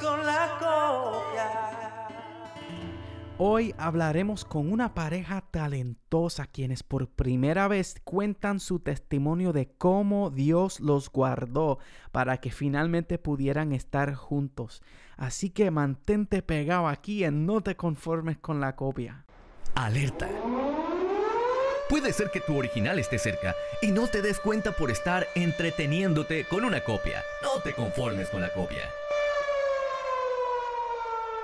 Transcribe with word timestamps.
con 0.00 0.26
la 0.26 0.58
copia. 0.58 2.08
Hoy 3.38 3.74
hablaremos 3.78 4.44
con 4.44 4.70
una 4.70 4.92
pareja 4.92 5.42
talentosa 5.50 6.46
quienes 6.46 6.82
por 6.82 7.08
primera 7.08 7.66
vez 7.66 7.94
cuentan 8.04 8.60
su 8.60 8.80
testimonio 8.80 9.54
de 9.54 9.72
cómo 9.78 10.28
Dios 10.28 10.80
los 10.80 11.10
guardó 11.10 11.78
para 12.12 12.36
que 12.36 12.50
finalmente 12.50 13.16
pudieran 13.16 13.72
estar 13.72 14.14
juntos. 14.14 14.82
Así 15.16 15.48
que 15.48 15.70
mantente 15.70 16.42
pegado 16.42 16.86
aquí 16.86 17.24
en 17.24 17.46
No 17.46 17.62
te 17.62 17.74
conformes 17.76 18.36
con 18.36 18.60
la 18.60 18.76
copia. 18.76 19.24
Alerta. 19.74 20.28
Puede 21.88 22.12
ser 22.12 22.30
que 22.30 22.40
tu 22.40 22.56
original 22.56 22.98
esté 22.98 23.18
cerca 23.18 23.54
y 23.80 23.92
no 23.92 24.06
te 24.08 24.20
des 24.20 24.38
cuenta 24.40 24.72
por 24.72 24.90
estar 24.90 25.26
entreteniéndote 25.34 26.44
con 26.44 26.64
una 26.64 26.84
copia. 26.84 27.22
No 27.42 27.62
te 27.62 27.72
conformes 27.72 28.28
con 28.28 28.42
la 28.42 28.52
copia. 28.52 28.82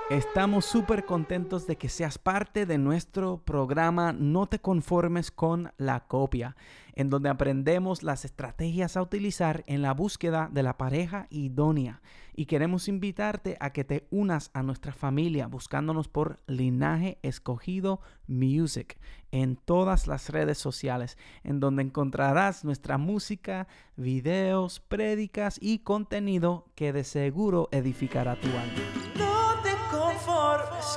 Estamos 0.09 0.63
súper 0.63 1.03
contentos 1.03 1.67
de 1.67 1.75
que 1.75 1.89
seas 1.89 2.17
parte 2.17 2.65
de 2.65 2.77
nuestro 2.77 3.43
programa 3.43 4.13
No 4.13 4.47
te 4.47 4.59
conformes 4.59 5.31
con 5.31 5.73
la 5.77 6.07
copia, 6.07 6.55
en 6.93 7.09
donde 7.09 7.27
aprendemos 7.27 8.03
las 8.03 8.23
estrategias 8.23 8.95
a 8.95 9.01
utilizar 9.01 9.65
en 9.67 9.81
la 9.81 9.93
búsqueda 9.93 10.47
de 10.49 10.63
la 10.63 10.77
pareja 10.77 11.27
idónea. 11.29 12.01
Y 12.33 12.45
queremos 12.45 12.87
invitarte 12.87 13.57
a 13.59 13.73
que 13.73 13.83
te 13.83 14.07
unas 14.09 14.49
a 14.53 14.63
nuestra 14.63 14.93
familia 14.93 15.47
buscándonos 15.47 16.07
por 16.07 16.39
Linaje 16.47 17.17
Escogido 17.21 17.99
Music 18.27 18.97
en 19.31 19.57
todas 19.57 20.07
las 20.07 20.29
redes 20.29 20.57
sociales, 20.57 21.17
en 21.43 21.59
donde 21.59 21.83
encontrarás 21.83 22.63
nuestra 22.63 22.97
música, 22.97 23.67
videos, 23.97 24.79
prédicas 24.79 25.59
y 25.61 25.79
contenido 25.79 26.71
que 26.75 26.93
de 26.93 27.03
seguro 27.03 27.67
edificará 27.73 28.39
tu 28.39 28.47
alma. 28.47 29.26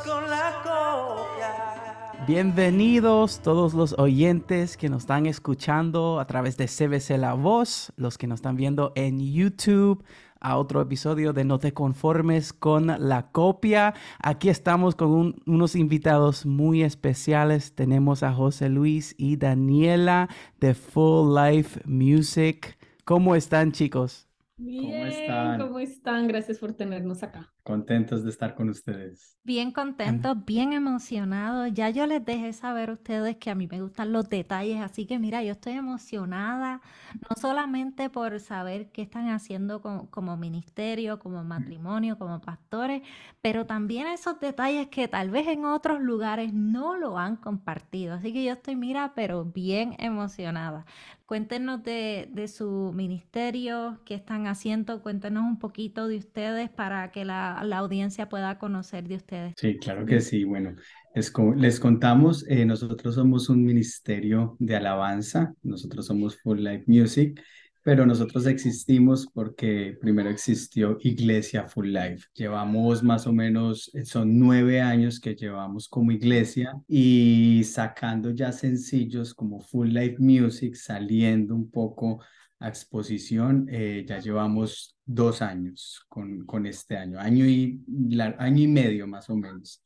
Con 0.04 0.28
la 0.28 0.52
copia. 0.62 2.26
Bienvenidos 2.26 3.40
todos 3.40 3.72
los 3.72 3.98
oyentes 3.98 4.76
que 4.76 4.90
nos 4.90 5.04
están 5.04 5.24
escuchando 5.24 6.20
a 6.20 6.26
través 6.26 6.58
de 6.58 6.66
CBC 6.66 7.16
La 7.16 7.32
Voz, 7.32 7.90
los 7.96 8.18
que 8.18 8.26
nos 8.26 8.40
están 8.40 8.56
viendo 8.56 8.92
en 8.94 9.18
YouTube, 9.20 10.04
a 10.38 10.58
otro 10.58 10.82
episodio 10.82 11.32
de 11.32 11.44
No 11.44 11.58
te 11.58 11.72
conformes 11.72 12.52
con 12.52 12.88
la 13.08 13.30
copia. 13.32 13.94
Aquí 14.22 14.50
estamos 14.50 14.94
con 14.96 15.08
un- 15.12 15.42
unos 15.46 15.74
invitados 15.74 16.44
muy 16.44 16.82
especiales. 16.82 17.74
Tenemos 17.74 18.22
a 18.22 18.34
José 18.34 18.68
Luis 18.68 19.14
y 19.16 19.36
Daniela 19.36 20.28
de 20.60 20.74
Full 20.74 21.34
Life 21.34 21.80
Music. 21.86 22.76
¿Cómo 23.06 23.34
están 23.34 23.72
chicos? 23.72 24.26
Bien, 24.58 25.06
están? 25.06 25.58
¿Cómo 25.58 25.78
están? 25.78 26.28
Gracias 26.28 26.58
por 26.58 26.74
tenernos 26.74 27.22
acá. 27.22 27.50
Contentos 27.62 28.24
de 28.24 28.30
estar 28.30 28.54
con 28.54 28.68
ustedes. 28.70 29.38
Bien 29.42 29.72
contentos, 29.72 30.44
bien 30.44 30.74
emocionados. 30.74 31.70
Ya 31.72 31.88
yo 31.88 32.06
les 32.06 32.22
dejé 32.22 32.52
saber 32.52 32.90
a 32.90 32.92
ustedes 32.92 33.36
que 33.36 33.48
a 33.50 33.54
mí 33.54 33.66
me 33.66 33.80
gustan 33.80 34.12
los 34.12 34.28
detalles, 34.28 34.80
así 34.82 35.06
que 35.06 35.18
mira, 35.18 35.42
yo 35.42 35.52
estoy 35.52 35.72
emocionada, 35.72 36.82
no 37.14 37.36
solamente 37.40 38.10
por 38.10 38.38
saber 38.38 38.90
qué 38.92 39.00
están 39.02 39.28
haciendo 39.30 39.80
como, 39.80 40.10
como 40.10 40.36
ministerio, 40.36 41.18
como 41.18 41.42
matrimonio, 41.42 42.18
como 42.18 42.40
pastores, 42.42 43.02
pero 43.40 43.64
también 43.64 44.06
esos 44.08 44.38
detalles 44.40 44.88
que 44.88 45.08
tal 45.08 45.30
vez 45.30 45.48
en 45.48 45.64
otros 45.64 46.00
lugares 46.00 46.52
no 46.52 46.96
lo 46.96 47.18
han 47.18 47.36
compartido. 47.36 48.14
Así 48.14 48.32
que 48.34 48.44
yo 48.44 48.52
estoy, 48.52 48.76
mira, 48.76 49.14
pero 49.14 49.44
bien 49.46 49.96
emocionada. 49.98 50.84
Cuéntenos 51.26 51.82
de, 51.84 52.28
de 52.32 52.48
su 52.48 52.92
ministerio, 52.94 54.00
qué 54.04 54.14
están 54.14 54.46
haciendo, 54.48 55.00
cuéntenos 55.02 55.44
un 55.44 55.58
poquito 55.58 56.08
de 56.08 56.18
ustedes 56.18 56.68
para 56.70 57.10
que 57.12 57.24
la, 57.24 57.49
la 57.64 57.78
audiencia 57.78 58.28
pueda 58.28 58.58
conocer 58.58 59.08
de 59.08 59.16
ustedes. 59.16 59.54
Sí, 59.56 59.78
claro 59.78 60.06
que 60.06 60.20
sí. 60.20 60.44
Bueno, 60.44 60.74
les, 61.14 61.30
co- 61.30 61.54
les 61.54 61.78
contamos, 61.80 62.46
eh, 62.48 62.64
nosotros 62.64 63.14
somos 63.14 63.48
un 63.50 63.62
ministerio 63.64 64.56
de 64.58 64.76
alabanza, 64.76 65.52
nosotros 65.62 66.06
somos 66.06 66.40
Full 66.40 66.60
Life 66.60 66.84
Music, 66.86 67.40
pero 67.82 68.06
nosotros 68.06 68.46
existimos 68.46 69.26
porque 69.32 69.96
primero 70.00 70.30
existió 70.30 70.96
Iglesia 71.00 71.66
Full 71.68 71.88
Life. 71.92 72.26
Llevamos 72.34 73.02
más 73.02 73.26
o 73.26 73.32
menos, 73.32 73.90
eh, 73.94 74.04
son 74.06 74.38
nueve 74.38 74.80
años 74.80 75.20
que 75.20 75.34
llevamos 75.34 75.88
como 75.88 76.10
iglesia 76.12 76.72
y 76.88 77.62
sacando 77.64 78.30
ya 78.30 78.52
sencillos 78.52 79.34
como 79.34 79.60
Full 79.60 79.88
Life 79.88 80.16
Music, 80.18 80.74
saliendo 80.74 81.54
un 81.54 81.70
poco 81.70 82.22
a 82.60 82.68
exposición, 82.68 83.66
eh, 83.70 84.04
ya 84.06 84.18
llevamos 84.20 84.96
dos 85.04 85.42
años 85.42 86.04
con, 86.08 86.44
con 86.46 86.66
este 86.66 86.96
año, 86.96 87.18
año 87.18 87.46
y, 87.46 87.80
la- 88.10 88.36
año 88.38 88.62
y 88.62 88.68
medio 88.68 89.06
más 89.06 89.28
o 89.30 89.36
menos. 89.36 89.82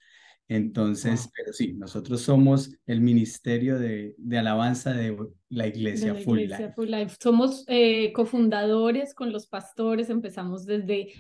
Entonces, 0.47 1.31
pero 1.35 1.53
sí, 1.55 1.73
nosotros 1.73 2.21
somos 2.21 2.71
el 2.87 3.01
ministerio 3.01 3.79
de, 3.79 4.15
de 4.19 4.39
alabanza 4.39 4.93
de 4.93 5.17
la 5.49 5.65
De 5.65 5.71
iglesia 5.71 6.12
la 6.12 6.21
Full 6.21 6.39
Iglesia 6.41 6.67
Life. 6.67 6.75
Full 6.75 6.89
Life. 6.91 7.17
Somos 7.19 7.65
eh, 7.67 8.12
cofundadores 8.12 9.15
con 9.15 9.33
los 9.33 9.47
pastores, 9.47 10.11
empezamos 10.11 10.67
desde, 10.67 11.12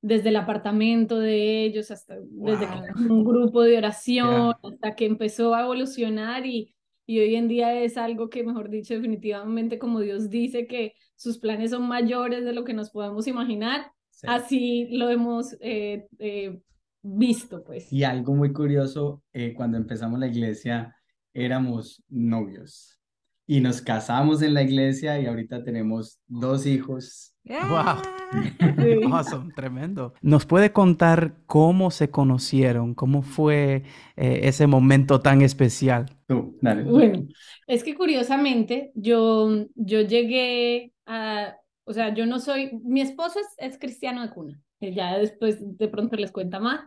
desde 0.00 0.30
el 0.30 0.36
apartamento 0.36 1.18
de 1.18 1.64
ellos, 1.64 1.90
hasta 1.90 2.16
desde 2.20 2.66
que 2.66 2.72
Wow. 2.72 2.84
era 2.84 2.94
un 2.96 3.24
grupo 3.24 3.62
de 3.62 3.76
oración, 3.76 4.54
hasta 4.62 4.96
que 4.96 5.04
empezó 5.04 5.54
a 5.54 5.62
evolucionar 5.62 6.46
y, 6.46 6.74
y 7.10 7.18
hoy 7.18 7.34
en 7.34 7.48
día 7.48 7.74
es 7.82 7.96
algo 7.96 8.30
que, 8.30 8.44
mejor 8.44 8.70
dicho, 8.70 8.94
definitivamente 8.94 9.80
como 9.80 9.98
Dios 9.98 10.30
dice 10.30 10.68
que 10.68 10.94
sus 11.16 11.38
planes 11.38 11.72
son 11.72 11.88
mayores 11.88 12.44
de 12.44 12.52
lo 12.52 12.62
que 12.62 12.72
nos 12.72 12.90
podemos 12.90 13.26
imaginar, 13.26 13.90
Sí. 14.10 14.26
así 14.30 14.88
lo 14.92 15.10
hemos 15.10 15.56
eh, 15.60 16.06
eh, 16.20 16.60
visto, 17.02 17.64
pues. 17.64 17.92
Y 17.92 18.04
algo 18.04 18.36
muy 18.36 18.52
curioso, 18.52 19.24
eh, 19.32 19.54
cuando 19.54 19.76
empezamos 19.76 20.20
la 20.20 20.28
iglesia 20.28 20.94
éramos 21.34 22.04
novios 22.08 23.00
y 23.44 23.60
nos 23.60 23.82
casamos 23.82 24.40
en 24.42 24.54
la 24.54 24.62
iglesia 24.62 25.18
y 25.18 25.26
ahorita 25.26 25.64
tenemos 25.64 26.20
dos 26.28 26.64
hijos. 26.64 27.34
Wow. 27.44 27.96
Awesome, 29.12 29.52
tremendo. 29.56 30.14
¿Nos 30.22 30.46
puede 30.46 30.72
contar 30.72 31.34
cómo 31.46 31.90
se 31.90 32.10
conocieron? 32.10 32.94
¿Cómo 32.94 33.22
fue 33.22 33.82
eh, 34.16 34.40
ese 34.44 34.68
momento 34.68 35.20
tan 35.20 35.42
especial? 35.42 36.06
Tú, 36.30 36.56
dale. 36.60 36.84
Bueno, 36.84 37.26
es 37.66 37.82
que 37.82 37.96
curiosamente 37.96 38.92
yo, 38.94 39.66
yo 39.74 40.00
llegué 40.02 40.92
a, 41.04 41.56
o 41.82 41.92
sea, 41.92 42.14
yo 42.14 42.24
no 42.24 42.38
soy, 42.38 42.70
mi 42.84 43.00
esposo 43.00 43.40
es, 43.40 43.46
es 43.58 43.78
cristiano 43.78 44.22
de 44.22 44.30
cuna, 44.30 44.62
que 44.78 44.94
ya 44.94 45.18
después 45.18 45.58
de 45.60 45.88
pronto 45.88 46.14
les 46.14 46.30
cuenta 46.30 46.60
más. 46.60 46.82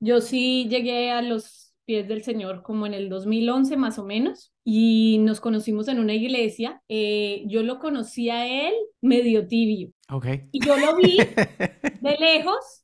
Yo 0.00 0.20
sí 0.20 0.66
llegué 0.68 1.12
a 1.12 1.22
los 1.22 1.74
pies 1.84 2.08
del 2.08 2.24
Señor 2.24 2.64
como 2.64 2.86
en 2.86 2.94
el 2.94 3.08
2011 3.08 3.76
más 3.76 4.00
o 4.00 4.04
menos 4.04 4.52
y 4.64 5.18
nos 5.20 5.40
conocimos 5.40 5.86
en 5.86 6.00
una 6.00 6.14
iglesia. 6.14 6.82
Eh, 6.88 7.44
yo 7.46 7.62
lo 7.62 7.78
conocí 7.78 8.30
a 8.30 8.46
él 8.68 8.74
medio 9.00 9.46
tibio 9.46 9.92
Ok. 10.10 10.26
y 10.50 10.58
yo 10.66 10.76
lo 10.76 10.96
vi 10.96 11.18
de 12.00 12.16
lejos 12.18 12.82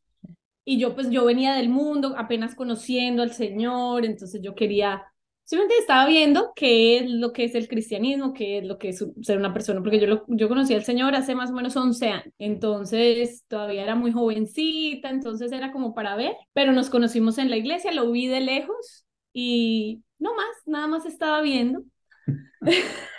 y 0.65 0.79
yo 0.79 0.95
pues 0.95 1.11
yo 1.11 1.25
venía 1.25 1.55
del 1.55 1.69
mundo 1.69 2.15
apenas 2.17 2.55
conociendo 2.55 3.23
al 3.23 3.33
Señor, 3.33 4.05
entonces 4.07 4.41
yo 4.43 4.55
quería, 4.55 5.03
simplemente 5.45 5.79
estaba 5.79 6.07
viendo 6.09 6.53
qué 6.57 6.99
es 6.99 7.11
lo 7.11 7.33
que 7.33 7.45
es 7.45 7.55
el 7.55 7.69
cristianismo, 7.69 8.33
qué 8.33 8.59
es 8.59 8.65
lo 8.65 8.79
que 8.79 8.91
es 8.91 9.05
ser 9.23 9.39
una 9.39 9.53
persona, 9.53 9.81
porque 9.83 10.01
yo, 10.01 10.07
lo, 10.07 10.25
yo 10.29 10.49
conocí 10.49 10.75
al 10.75 10.85
Señor 10.85 11.15
hace 11.15 11.35
más 11.35 11.51
o 11.51 11.55
menos 11.55 11.77
11 11.77 12.09
años, 12.09 12.35
entonces 12.39 13.45
todavía 13.49 13.83
era 13.83 13.95
muy 13.95 14.13
jovencita, 14.13 15.11
entonces 15.11 15.53
era 15.53 15.73
como 15.73 15.95
para 15.95 16.17
ver, 16.17 16.35
pero 16.53 16.73
nos 16.73 16.91
conocimos 16.91 17.39
en 17.39 17.51
la 17.51 17.57
iglesia, 17.57 17.93
lo 17.93 18.11
vi 18.11 18.27
de 18.27 18.41
lejos 18.41 19.07
y 19.33 20.03
no 20.19 20.35
más, 20.35 20.57
nada 20.67 20.87
más 20.87 21.07
estaba 21.07 21.41
viendo. 21.43 21.83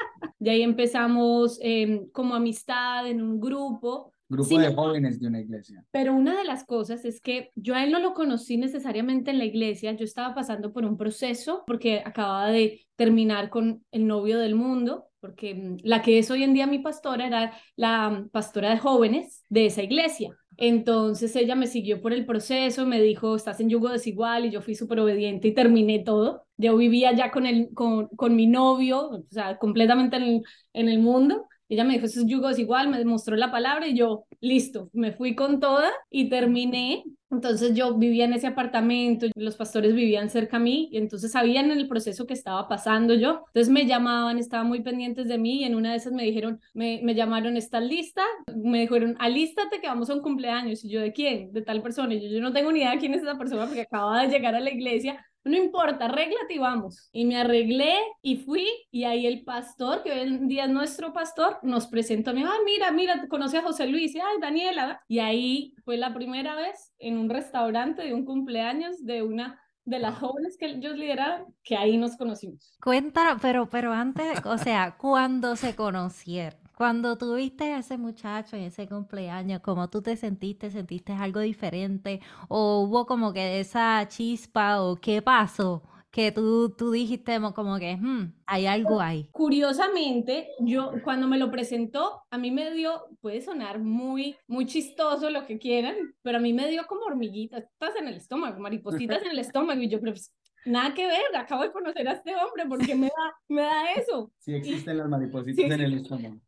De 0.38 0.50
ahí 0.50 0.62
empezamos 0.62 1.58
em, 1.62 2.08
como 2.10 2.34
amistad 2.34 3.06
en 3.06 3.22
un 3.22 3.40
grupo. 3.40 4.12
Grupo 4.30 4.48
Sí, 4.48 4.58
de 4.58 4.72
jóvenes 4.72 5.18
de 5.18 5.26
una 5.26 5.40
iglesia. 5.40 5.84
Pero 5.90 6.14
una 6.14 6.38
de 6.38 6.44
las 6.44 6.64
cosas 6.64 7.04
es 7.04 7.20
que 7.20 7.50
yo 7.56 7.74
a 7.74 7.82
él 7.82 7.90
no 7.90 7.98
lo 7.98 8.14
conocí 8.14 8.56
necesariamente 8.56 9.32
en 9.32 9.38
la 9.38 9.44
iglesia, 9.44 9.90
yo 9.92 10.04
estaba 10.04 10.36
pasando 10.36 10.72
por 10.72 10.84
un 10.84 10.96
proceso 10.96 11.64
porque 11.66 12.00
acababa 12.04 12.48
de 12.50 12.86
terminar 12.94 13.50
con 13.50 13.84
el 13.90 14.06
novio 14.06 14.38
del 14.38 14.54
mundo, 14.54 15.08
porque 15.18 15.54
mm, 15.56 15.78
la 15.82 16.00
que 16.00 16.20
es 16.20 16.30
hoy 16.30 16.44
en 16.44 16.54
día 16.54 16.68
mi 16.68 16.78
pastora 16.78 17.26
era 17.26 17.52
la 17.74 18.08
mm, 18.08 18.28
pastora 18.28 18.70
de 18.70 18.78
jóvenes 18.78 19.44
de 19.48 19.66
esa 19.66 19.82
iglesia. 19.82 20.30
Entonces 20.56 21.34
ella 21.34 21.56
me 21.56 21.66
siguió 21.66 22.00
por 22.00 22.12
el 22.12 22.24
proceso, 22.24 22.86
me 22.86 23.00
dijo, 23.00 23.34
estás 23.34 23.58
en 23.58 23.70
yugo 23.70 23.88
desigual 23.88 24.44
y 24.44 24.50
yo 24.50 24.60
fui 24.60 24.76
súper 24.76 25.00
obediente 25.00 25.48
y 25.48 25.54
terminé 25.54 26.00
todo. 26.00 26.46
Yo 26.56 26.76
vivía 26.76 27.12
ya 27.14 27.32
con, 27.32 27.46
el, 27.46 27.70
con, 27.74 28.08
con 28.08 28.36
mi 28.36 28.46
novio, 28.46 29.08
o 29.08 29.24
sea, 29.30 29.58
completamente 29.58 30.16
en 30.18 30.22
el, 30.22 30.42
en 30.74 30.88
el 30.88 30.98
mundo. 31.00 31.48
Ella 31.70 31.84
me 31.84 31.94
dijo, 31.94 32.06
esos 32.06 32.26
yugos 32.26 32.58
igual, 32.58 32.88
me 32.88 33.04
mostró 33.04 33.36
la 33.36 33.50
palabra 33.52 33.86
y 33.86 33.94
yo, 33.94 34.24
listo, 34.40 34.90
me 34.92 35.12
fui 35.12 35.36
con 35.36 35.60
toda 35.60 35.88
y 36.10 36.28
terminé. 36.28 37.04
Entonces 37.30 37.76
yo 37.76 37.96
vivía 37.96 38.24
en 38.24 38.32
ese 38.32 38.48
apartamento, 38.48 39.26
los 39.36 39.54
pastores 39.54 39.94
vivían 39.94 40.30
cerca 40.30 40.56
a 40.56 40.60
mí 40.60 40.88
y 40.90 40.96
entonces 40.96 41.30
sabían 41.30 41.70
el 41.70 41.86
proceso 41.86 42.26
que 42.26 42.34
estaba 42.34 42.66
pasando 42.66 43.14
yo. 43.14 43.44
Entonces 43.46 43.72
me 43.72 43.86
llamaban, 43.86 44.36
estaban 44.38 44.66
muy 44.66 44.82
pendientes 44.82 45.28
de 45.28 45.38
mí 45.38 45.60
y 45.60 45.64
en 45.64 45.76
una 45.76 45.92
de 45.92 45.98
esas 45.98 46.12
me 46.12 46.24
dijeron, 46.24 46.60
me, 46.74 47.00
me 47.04 47.14
llamaron, 47.14 47.56
¿estás 47.56 47.84
lista? 47.84 48.22
Me 48.56 48.80
dijeron, 48.80 49.14
alístate 49.20 49.80
que 49.80 49.86
vamos 49.86 50.10
a 50.10 50.14
un 50.14 50.22
cumpleaños. 50.22 50.84
Y 50.84 50.90
yo, 50.90 51.00
¿de 51.00 51.12
quién? 51.12 51.52
De 51.52 51.62
tal 51.62 51.82
persona. 51.82 52.12
Y 52.14 52.20
yo, 52.20 52.28
yo 52.30 52.40
no 52.40 52.52
tengo 52.52 52.72
ni 52.72 52.80
idea 52.80 52.90
de 52.90 52.98
quién 52.98 53.14
es 53.14 53.22
esa 53.22 53.38
persona 53.38 53.66
porque 53.66 53.82
acababa 53.82 54.22
de 54.22 54.28
llegar 54.28 54.56
a 54.56 54.60
la 54.60 54.70
iglesia, 54.70 55.24
no 55.44 55.56
importa, 55.56 56.06
arréglate 56.06 56.54
y 56.54 56.58
vamos. 56.58 57.08
Y 57.12 57.24
me 57.24 57.36
arreglé 57.36 57.94
y 58.22 58.36
fui 58.36 58.66
y 58.90 59.04
ahí 59.04 59.26
el 59.26 59.44
pastor, 59.44 60.02
que 60.02 60.12
hoy 60.12 60.20
en 60.20 60.48
día 60.48 60.64
es 60.64 60.70
nuestro 60.70 61.12
pastor, 61.12 61.58
nos 61.62 61.86
presentó, 61.86 62.32
me 62.32 62.40
dijo, 62.40 62.50
ay, 62.52 62.60
mira, 62.64 62.90
mira, 62.92 63.26
conoce 63.28 63.58
a 63.58 63.62
José 63.62 63.86
Luis, 63.86 64.14
y, 64.14 64.20
ay, 64.20 64.40
Daniela. 64.40 65.02
Y 65.08 65.18
ahí 65.18 65.74
fue 65.84 65.96
la 65.96 66.12
primera 66.14 66.54
vez 66.54 66.92
en 66.98 67.18
un 67.18 67.30
restaurante 67.30 68.02
de 68.02 68.14
un 68.14 68.24
cumpleaños 68.24 69.04
de 69.04 69.22
una 69.22 69.60
de 69.84 69.98
las 69.98 70.18
jóvenes 70.18 70.56
que 70.58 70.66
ellos 70.66 70.96
lideraron, 70.96 71.54
que 71.64 71.76
ahí 71.76 71.96
nos 71.96 72.16
conocimos. 72.16 72.76
Cuéntanos, 72.82 73.40
pero, 73.40 73.68
pero 73.68 73.92
antes, 73.92 74.44
o 74.44 74.58
sea, 74.58 74.96
cuando 74.96 75.56
se 75.56 75.74
conocieron, 75.74 76.59
cuando 76.80 77.18
tuviste 77.18 77.74
a 77.74 77.80
ese 77.80 77.98
muchacho 77.98 78.56
en 78.56 78.62
ese 78.62 78.88
cumpleaños, 78.88 79.60
¿cómo 79.60 79.90
tú 79.90 80.00
te 80.00 80.16
sentiste? 80.16 80.70
¿Sentiste 80.70 81.12
algo 81.12 81.40
diferente? 81.40 82.22
¿O 82.48 82.80
hubo 82.80 83.04
como 83.04 83.34
que 83.34 83.60
esa 83.60 84.08
chispa 84.08 84.80
o 84.80 84.96
qué 84.96 85.20
pasó? 85.20 85.82
Que 86.10 86.32
tú, 86.32 86.70
tú 86.70 86.90
dijiste 86.90 87.38
como 87.54 87.78
que 87.78 87.98
hmm, 87.98 88.32
hay 88.46 88.64
algo 88.64 88.98
ahí. 88.98 89.28
Curiosamente, 89.30 90.48
yo 90.60 90.92
cuando 91.04 91.28
me 91.28 91.36
lo 91.36 91.50
presentó, 91.50 92.22
a 92.30 92.38
mí 92.38 92.50
me 92.50 92.70
dio, 92.70 93.08
puede 93.20 93.42
sonar 93.42 93.78
muy, 93.78 94.36
muy 94.46 94.64
chistoso 94.64 95.28
lo 95.28 95.46
que 95.46 95.58
quieran, 95.58 96.14
pero 96.22 96.38
a 96.38 96.40
mí 96.40 96.54
me 96.54 96.66
dio 96.70 96.86
como 96.86 97.02
hormiguitas 97.02 97.66
en 97.98 98.08
el 98.08 98.14
estómago, 98.14 98.58
maripositas 98.58 99.22
en 99.22 99.32
el 99.32 99.38
estómago, 99.38 99.82
y 99.82 99.90
yo, 99.90 100.00
pero 100.00 100.12
pues, 100.12 100.32
nada 100.64 100.94
que 100.94 101.06
ver, 101.06 101.36
acabo 101.36 101.62
de 101.62 101.72
conocer 101.72 102.08
a 102.08 102.12
este 102.12 102.34
hombre, 102.36 102.66
porque 102.68 102.94
me 102.94 103.06
da, 103.06 103.34
me 103.48 103.62
da 103.62 103.92
eso? 103.92 104.32
Sí 104.38 104.54
existen 104.54 104.98
las 104.98 105.08
maripositas 105.08 105.64
en 105.64 105.80
el 105.80 105.94
estómago. 105.94 106.40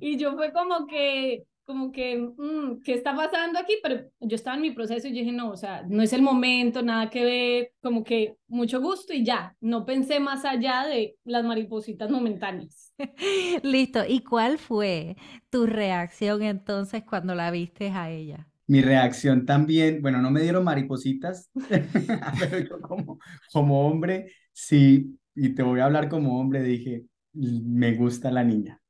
Y 0.00 0.16
yo 0.16 0.34
fue 0.34 0.52
como 0.52 0.86
que, 0.86 1.44
como 1.64 1.92
que, 1.92 2.16
mm, 2.18 2.82
¿qué 2.82 2.94
está 2.94 3.14
pasando 3.14 3.58
aquí? 3.58 3.74
Pero 3.82 4.08
yo 4.20 4.34
estaba 4.34 4.56
en 4.56 4.62
mi 4.62 4.72
proceso 4.72 5.06
y 5.06 5.10
yo 5.10 5.20
dije, 5.20 5.32
no, 5.32 5.50
o 5.50 5.56
sea, 5.56 5.84
no 5.88 6.02
es 6.02 6.12
el 6.12 6.22
momento, 6.22 6.82
nada 6.82 7.10
que 7.10 7.24
ver, 7.24 7.72
como 7.80 8.04
que 8.04 8.36
mucho 8.48 8.80
gusto 8.80 9.12
y 9.12 9.24
ya, 9.24 9.56
no 9.60 9.84
pensé 9.84 10.20
más 10.20 10.44
allá 10.44 10.86
de 10.86 11.16
las 11.24 11.44
maripositas 11.44 12.10
momentáneas. 12.10 12.92
Listo, 13.62 14.00
¿y 14.06 14.20
cuál 14.20 14.58
fue 14.58 15.16
tu 15.50 15.66
reacción 15.66 16.42
entonces 16.42 17.04
cuando 17.04 17.34
la 17.34 17.50
viste 17.50 17.90
a 17.90 18.10
ella? 18.10 18.48
Mi 18.66 18.80
reacción 18.80 19.44
también, 19.46 20.00
bueno, 20.02 20.20
no 20.20 20.30
me 20.30 20.42
dieron 20.42 20.64
maripositas, 20.64 21.50
pero 22.38 22.58
yo 22.58 22.80
como, 22.80 23.18
como 23.52 23.86
hombre, 23.86 24.32
sí, 24.52 25.18
y 25.34 25.54
te 25.54 25.62
voy 25.62 25.80
a 25.80 25.86
hablar 25.86 26.08
como 26.08 26.40
hombre, 26.40 26.62
dije, 26.62 27.04
me 27.32 27.94
gusta 27.94 28.30
la 28.30 28.44
niña. 28.44 28.80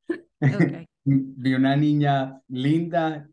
Vi 1.05 1.55
una 1.55 1.75
niña 1.77 2.41
linda, 2.47 3.29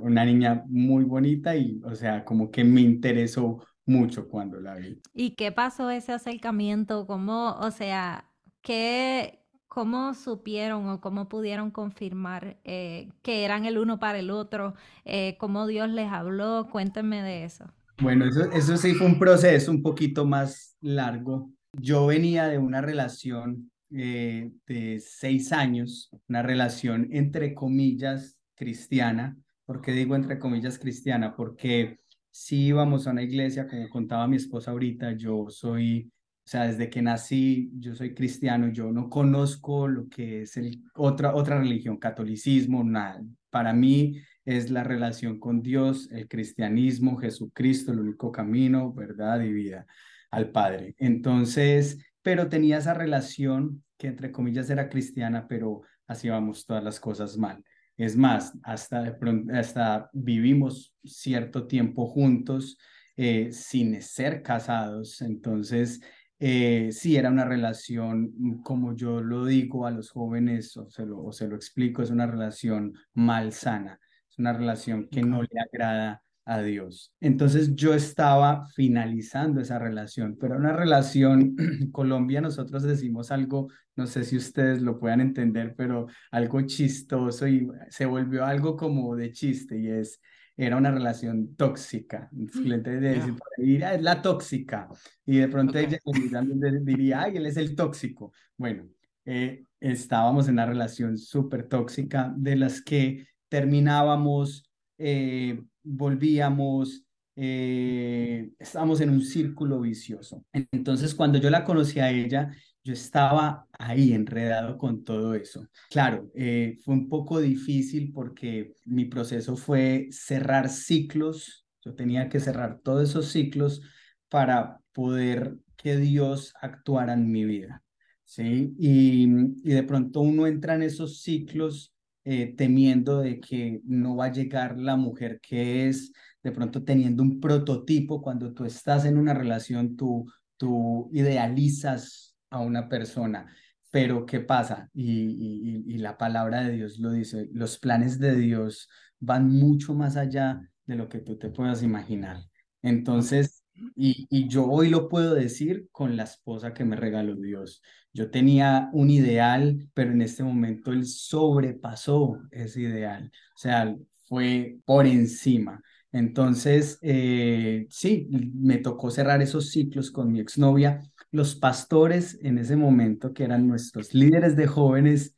una 0.00 0.24
niña 0.24 0.62
muy 0.68 1.02
bonita 1.02 1.56
y, 1.56 1.80
o 1.84 1.94
sea, 1.96 2.24
como 2.24 2.52
que 2.52 2.62
me 2.62 2.82
interesó 2.82 3.64
mucho 3.84 4.28
cuando 4.28 4.60
la 4.60 4.76
vi. 4.76 5.00
¿Y 5.12 5.30
qué 5.34 5.50
pasó 5.50 5.90
ese 5.90 6.12
acercamiento? 6.12 7.06
¿Cómo, 7.06 7.56
o 7.58 7.70
sea, 7.72 8.30
qué, 8.62 9.37
¿Cómo 9.78 10.12
supieron 10.12 10.88
o 10.88 11.00
cómo 11.00 11.28
pudieron 11.28 11.70
confirmar 11.70 12.58
eh, 12.64 13.10
que 13.22 13.44
eran 13.44 13.64
el 13.64 13.78
uno 13.78 14.00
para 14.00 14.18
el 14.18 14.32
otro? 14.32 14.74
Eh, 15.04 15.36
¿Cómo 15.38 15.68
Dios 15.68 15.88
les 15.88 16.10
habló? 16.10 16.66
Cuéntenme 16.68 17.22
de 17.22 17.44
eso. 17.44 17.64
Bueno, 18.02 18.24
eso, 18.26 18.76
sí 18.76 18.94
fue 18.94 19.06
un 19.06 19.20
proceso 19.20 19.70
un 19.70 19.80
poquito 19.80 20.26
más 20.26 20.76
largo. 20.80 21.52
Yo 21.74 22.08
venía 22.08 22.48
de 22.48 22.58
una 22.58 22.80
relación 22.80 23.70
eh, 23.92 24.50
de 24.66 24.98
seis 24.98 25.52
años, 25.52 26.10
una 26.28 26.42
relación 26.42 27.06
entre 27.12 27.54
comillas 27.54 28.36
cristiana. 28.56 29.36
¿Por 29.64 29.80
qué 29.80 29.92
digo 29.92 30.16
entre 30.16 30.40
comillas 30.40 30.76
cristiana? 30.76 31.36
Porque 31.36 32.00
si 32.32 32.66
íbamos 32.66 33.06
a 33.06 33.12
una 33.12 33.22
iglesia, 33.22 33.68
como 33.68 33.88
contaba 33.90 34.26
mi 34.26 34.38
esposa 34.38 34.72
ahorita, 34.72 35.12
yo 35.12 35.46
soy 35.50 36.10
o 36.48 36.50
sea, 36.50 36.66
desde 36.66 36.88
que 36.88 37.02
nací, 37.02 37.70
yo 37.78 37.94
soy 37.94 38.14
cristiano, 38.14 38.68
yo 38.68 38.90
no 38.90 39.10
conozco 39.10 39.86
lo 39.86 40.08
que 40.08 40.40
es 40.40 40.56
el, 40.56 40.82
otra, 40.94 41.34
otra 41.34 41.58
religión, 41.58 41.98
catolicismo, 41.98 42.82
nada. 42.82 43.22
Para 43.50 43.74
mí 43.74 44.22
es 44.46 44.70
la 44.70 44.82
relación 44.82 45.38
con 45.38 45.60
Dios, 45.60 46.08
el 46.10 46.26
cristianismo, 46.26 47.18
Jesucristo, 47.18 47.92
el 47.92 48.00
único 48.00 48.32
camino, 48.32 48.94
verdad 48.94 49.42
y 49.42 49.52
vida 49.52 49.86
al 50.30 50.50
Padre. 50.50 50.94
Entonces, 50.96 52.02
pero 52.22 52.48
tenía 52.48 52.78
esa 52.78 52.94
relación 52.94 53.84
que 53.98 54.06
entre 54.06 54.32
comillas 54.32 54.70
era 54.70 54.88
cristiana, 54.88 55.46
pero 55.48 55.82
hacíamos 56.06 56.64
todas 56.64 56.82
las 56.82 56.98
cosas 56.98 57.36
mal. 57.36 57.62
Es 57.98 58.16
más, 58.16 58.54
hasta, 58.62 59.02
de 59.02 59.12
pronto, 59.12 59.52
hasta 59.52 60.08
vivimos 60.14 60.94
cierto 61.04 61.66
tiempo 61.66 62.06
juntos 62.06 62.78
eh, 63.20 63.50
sin 63.50 64.00
ser 64.00 64.42
casados. 64.42 65.20
Entonces, 65.20 66.00
eh, 66.38 66.90
sí 66.92 67.16
era 67.16 67.30
una 67.30 67.44
relación, 67.44 68.32
mm, 68.36 68.62
como 68.62 68.94
yo 68.94 69.20
lo 69.20 69.44
digo 69.44 69.86
a 69.86 69.90
los 69.90 70.10
jóvenes 70.10 70.76
o 70.76 70.88
se 70.90 71.06
lo, 71.06 71.22
o 71.22 71.32
se 71.32 71.48
lo 71.48 71.56
explico, 71.56 72.02
es 72.02 72.10
una 72.10 72.26
relación 72.26 72.94
malsana, 73.14 73.98
es 74.30 74.38
una 74.38 74.52
relación 74.52 75.08
que 75.08 75.22
no 75.22 75.42
le 75.42 75.60
agrada 75.60 76.22
a 76.44 76.62
Dios. 76.62 77.12
Entonces 77.20 77.74
yo 77.74 77.92
estaba 77.92 78.66
finalizando 78.74 79.60
esa 79.60 79.78
relación, 79.78 80.36
pero 80.40 80.56
una 80.56 80.72
relación, 80.72 81.56
Colombia 81.92 82.40
nosotros 82.40 82.84
decimos 82.84 83.30
algo, 83.30 83.68
no 83.96 84.06
sé 84.06 84.24
si 84.24 84.36
ustedes 84.36 84.80
lo 84.80 84.98
puedan 84.98 85.20
entender, 85.20 85.74
pero 85.76 86.06
algo 86.30 86.62
chistoso 86.62 87.46
y 87.46 87.68
se 87.90 88.06
volvió 88.06 88.46
algo 88.46 88.76
como 88.76 89.14
de 89.14 89.32
chiste 89.32 89.78
y 89.78 89.88
es 89.88 90.20
era 90.58 90.76
una 90.76 90.90
relación 90.90 91.54
tóxica. 91.54 92.28
Entonces, 92.36 92.82
de 93.00 93.84
ah, 93.84 93.94
es 93.94 94.02
la 94.02 94.20
tóxica. 94.20 94.88
Y 95.24 95.38
de 95.38 95.48
pronto 95.48 95.78
ella 95.78 96.00
diría, 96.82 97.22
ay, 97.22 97.36
él 97.36 97.46
es 97.46 97.56
el 97.56 97.76
tóxico. 97.76 98.32
Bueno, 98.56 98.88
eh, 99.24 99.62
estábamos 99.78 100.48
en 100.48 100.54
una 100.54 100.66
relación 100.66 101.16
súper 101.16 101.68
tóxica 101.68 102.34
de 102.36 102.56
las 102.56 102.82
que 102.82 103.28
terminábamos, 103.48 104.68
eh, 104.98 105.62
volvíamos, 105.84 107.04
eh, 107.36 108.50
estábamos 108.58 109.00
en 109.00 109.10
un 109.10 109.22
círculo 109.22 109.80
vicioso. 109.80 110.44
Entonces, 110.52 111.14
cuando 111.14 111.38
yo 111.38 111.50
la 111.50 111.62
conocí 111.62 112.00
a 112.00 112.10
ella, 112.10 112.50
yo 112.88 112.94
estaba 112.94 113.66
ahí 113.78 114.14
enredado 114.14 114.78
con 114.78 115.04
todo 115.04 115.34
eso. 115.34 115.68
Claro, 115.90 116.30
eh, 116.34 116.78
fue 116.82 116.94
un 116.94 117.10
poco 117.10 117.38
difícil 117.38 118.12
porque 118.14 118.72
mi 118.86 119.04
proceso 119.04 119.58
fue 119.58 120.08
cerrar 120.10 120.70
ciclos, 120.70 121.66
yo 121.84 121.94
tenía 121.94 122.30
que 122.30 122.40
cerrar 122.40 122.80
todos 122.82 123.10
esos 123.10 123.28
ciclos 123.28 123.82
para 124.30 124.80
poder 124.92 125.58
que 125.76 125.98
Dios 125.98 126.54
actuara 126.62 127.12
en 127.12 127.30
mi 127.30 127.44
vida. 127.44 127.82
¿sí? 128.24 128.74
Y, 128.78 129.24
y 129.64 129.74
de 129.74 129.82
pronto 129.82 130.22
uno 130.22 130.46
entra 130.46 130.74
en 130.74 130.82
esos 130.82 131.20
ciclos 131.20 131.92
eh, 132.24 132.54
temiendo 132.56 133.20
de 133.20 133.38
que 133.38 133.82
no 133.84 134.16
va 134.16 134.26
a 134.26 134.32
llegar 134.32 134.78
la 134.78 134.96
mujer 134.96 135.40
que 135.42 135.88
es, 135.88 136.10
de 136.42 136.52
pronto 136.52 136.84
teniendo 136.84 137.22
un 137.22 137.38
prototipo, 137.38 138.22
cuando 138.22 138.54
tú 138.54 138.64
estás 138.64 139.04
en 139.04 139.18
una 139.18 139.34
relación, 139.34 139.94
tú, 139.94 140.24
tú 140.56 141.10
idealizas 141.12 142.27
a 142.50 142.60
una 142.60 142.88
persona. 142.88 143.54
Pero 143.90 144.26
¿qué 144.26 144.40
pasa? 144.40 144.90
Y, 144.92 145.82
y, 145.86 145.98
la 145.98 146.18
palabra 146.18 146.62
de 146.62 146.72
Dios 146.72 146.98
lo 146.98 147.10
dice, 147.10 147.48
los 147.52 147.78
planes 147.78 148.18
de 148.18 148.36
Dios 148.36 148.88
van 149.18 149.50
mucho 149.50 149.94
más 149.94 150.16
allá 150.16 150.60
de 150.86 150.96
lo 150.96 151.08
que 151.08 151.20
tú 151.20 151.38
te 151.38 151.50
puedas 151.50 151.82
imaginar. 151.82 152.38
Entonces, 152.82 153.64
y, 153.94 154.48
yo 154.48 154.66
hoy 154.66 154.88
lo 154.90 155.08
puedo 155.08 155.34
decir 155.34 155.88
con 155.92 156.16
la 156.16 156.24
esposa 156.24 156.74
que 156.74 156.84
me 156.84 156.96
regaló 156.96 157.36
Dios. 157.36 157.82
Yo 158.12 158.30
tenía 158.30 158.90
un 158.92 159.10
ideal, 159.10 159.88
pero 159.94 160.12
en 160.12 160.22
este 160.22 160.42
momento 160.42 160.92
él 160.92 161.06
sobrepasó 161.06 162.40
ese 162.50 162.82
ideal. 162.82 163.30
O 163.54 163.58
sea, 163.58 163.94
fue 164.28 164.78
por 164.84 165.06
encima. 165.06 165.82
Entonces, 166.12 166.98
eh, 167.02 167.86
sí, 167.90 168.28
me 168.54 168.78
tocó 168.78 169.10
cerrar 169.10 169.42
esos 169.42 169.70
ciclos 169.70 170.10
con 170.10 170.32
mi 170.32 170.40
exnovia 170.40 171.00
los 171.30 171.54
pastores 171.54 172.38
en 172.42 172.58
ese 172.58 172.76
momento, 172.76 173.32
que 173.32 173.44
eran 173.44 173.68
nuestros 173.68 174.14
líderes 174.14 174.56
de 174.56 174.66
jóvenes, 174.66 175.34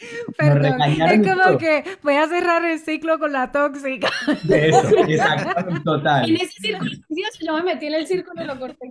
Perdón, 0.38 0.80
es 0.82 1.28
como 1.28 1.58
que 1.58 1.84
voy 2.02 2.14
a 2.14 2.26
cerrar 2.28 2.64
el 2.64 2.78
ciclo 2.78 3.18
con 3.18 3.32
la 3.32 3.52
tóxica. 3.52 4.10
De 4.44 4.68
eso, 4.68 4.88
exacto, 5.08 5.82
total. 5.84 6.28
En 6.30 6.36
ese 6.36 6.60
círculo 6.60 6.90
yo 7.40 7.54
me 7.54 7.62
metí 7.62 7.86
en 7.86 7.94
el 7.94 8.06
círculo 8.06 8.42
y 8.42 8.46
lo 8.46 8.58
corté. 8.58 8.90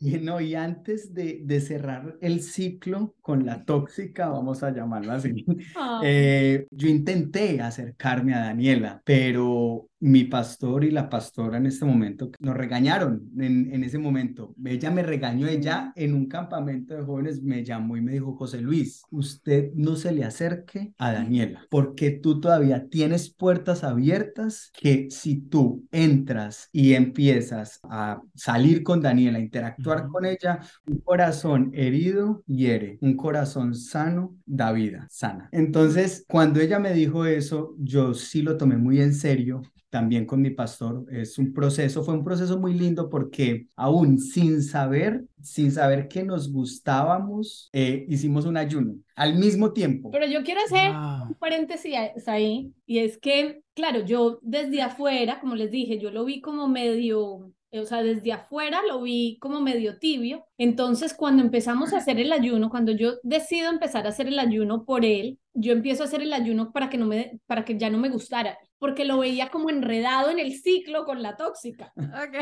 Y, 0.00 0.12
no, 0.18 0.40
y 0.40 0.54
antes 0.54 1.12
de, 1.12 1.40
de 1.42 1.60
cerrar 1.60 2.18
el 2.20 2.40
ciclo 2.40 3.16
con 3.20 3.44
la 3.44 3.64
tóxica, 3.64 4.28
vamos 4.28 4.62
a 4.62 4.70
llamarla 4.70 5.14
así, 5.14 5.44
Ah, 5.74 6.00
eh, 6.04 6.68
yo 6.70 6.88
intenté 6.88 7.60
acercarme 7.60 8.32
a 8.32 8.38
Daniela, 8.44 9.02
pero 9.04 9.87
mi 10.00 10.24
pastor 10.24 10.84
y 10.84 10.90
la 10.90 11.08
pastora 11.08 11.58
en 11.58 11.66
este 11.66 11.84
momento 11.84 12.30
nos 12.38 12.56
regañaron 12.56 13.30
en, 13.38 13.72
en 13.72 13.84
ese 13.84 13.98
momento. 13.98 14.54
Ella 14.64 14.90
me 14.90 15.02
regañó, 15.02 15.46
ella 15.46 15.92
en 15.96 16.14
un 16.14 16.26
campamento 16.26 16.94
de 16.94 17.02
jóvenes 17.02 17.42
me 17.42 17.64
llamó 17.64 17.96
y 17.96 18.00
me 18.00 18.12
dijo, 18.12 18.36
José 18.36 18.60
Luis, 18.60 19.02
usted 19.10 19.70
no 19.74 19.96
se 19.96 20.12
le 20.12 20.24
acerque 20.24 20.92
a 20.98 21.12
Daniela, 21.12 21.66
porque 21.70 22.10
tú 22.10 22.40
todavía 22.40 22.86
tienes 22.88 23.30
puertas 23.30 23.84
abiertas 23.84 24.70
que 24.78 25.08
si 25.10 25.40
tú 25.40 25.86
entras 25.90 26.68
y 26.72 26.94
empiezas 26.94 27.80
a 27.84 28.20
salir 28.34 28.82
con 28.82 29.00
Daniela, 29.00 29.38
a 29.38 29.42
interactuar 29.42 30.06
con 30.08 30.24
ella, 30.24 30.60
un 30.86 30.98
corazón 30.98 31.70
herido 31.74 32.42
hiere, 32.46 32.98
un 33.00 33.16
corazón 33.16 33.74
sano 33.74 34.36
da 34.46 34.72
vida 34.72 35.06
sana. 35.10 35.48
Entonces, 35.52 36.24
cuando 36.28 36.60
ella 36.60 36.78
me 36.78 36.92
dijo 36.92 37.26
eso, 37.26 37.74
yo 37.78 38.14
sí 38.14 38.42
lo 38.42 38.56
tomé 38.56 38.76
muy 38.76 39.00
en 39.00 39.14
serio 39.14 39.62
también 39.90 40.26
con 40.26 40.42
mi 40.42 40.50
pastor. 40.50 41.04
Es 41.10 41.38
un 41.38 41.52
proceso, 41.52 42.02
fue 42.04 42.14
un 42.14 42.24
proceso 42.24 42.58
muy 42.58 42.74
lindo 42.74 43.08
porque 43.08 43.66
aún 43.76 44.18
sin 44.18 44.62
saber, 44.62 45.24
sin 45.42 45.72
saber 45.72 46.08
que 46.08 46.22
nos 46.24 46.52
gustábamos, 46.52 47.68
eh, 47.72 48.04
hicimos 48.08 48.44
un 48.44 48.56
ayuno 48.56 48.94
al 49.16 49.36
mismo 49.36 49.72
tiempo. 49.72 50.10
Pero 50.10 50.26
yo 50.26 50.42
quiero 50.42 50.60
hacer 50.62 50.92
Wow. 50.92 51.28
un 51.28 51.34
paréntesis 51.34 51.94
ahí, 52.26 52.72
y 52.86 52.98
es 52.98 53.18
que, 53.18 53.62
claro, 53.74 54.04
yo 54.04 54.38
desde 54.42 54.82
afuera, 54.82 55.40
como 55.40 55.54
les 55.54 55.70
dije, 55.70 55.98
yo 55.98 56.10
lo 56.10 56.24
vi 56.24 56.40
como 56.40 56.68
medio, 56.68 57.52
o 57.70 57.84
sea, 57.84 58.02
desde 58.02 58.32
afuera 58.32 58.80
lo 58.88 59.02
vi 59.02 59.38
como 59.40 59.60
medio 59.60 59.98
tibio. 59.98 60.44
Entonces, 60.56 61.14
cuando 61.14 61.42
empezamos 61.42 61.92
a 61.92 61.98
hacer 61.98 62.18
el 62.18 62.32
ayuno, 62.32 62.70
cuando 62.70 62.92
yo 62.92 63.14
decido 63.22 63.70
empezar 63.70 64.06
a 64.06 64.10
hacer 64.10 64.28
el 64.28 64.38
ayuno 64.38 64.84
por 64.84 65.04
él, 65.04 65.38
yo 65.54 65.72
empiezo 65.72 66.02
a 66.02 66.06
hacer 66.06 66.22
el 66.22 66.32
ayuno 66.32 66.72
para 66.72 66.88
que 66.88 66.96
no 66.98 67.06
me, 67.06 67.40
para 67.46 67.64
que 67.64 67.76
ya 67.76 67.90
no 67.90 67.98
me 67.98 68.08
gustara, 68.08 68.56
porque 68.78 69.04
lo 69.04 69.18
veía 69.18 69.50
como 69.50 69.70
enredado 69.70 70.30
en 70.30 70.38
el 70.38 70.54
ciclo 70.60 71.04
con 71.04 71.22
la 71.22 71.36
tóxica. 71.36 71.94
Ok. 71.96 72.36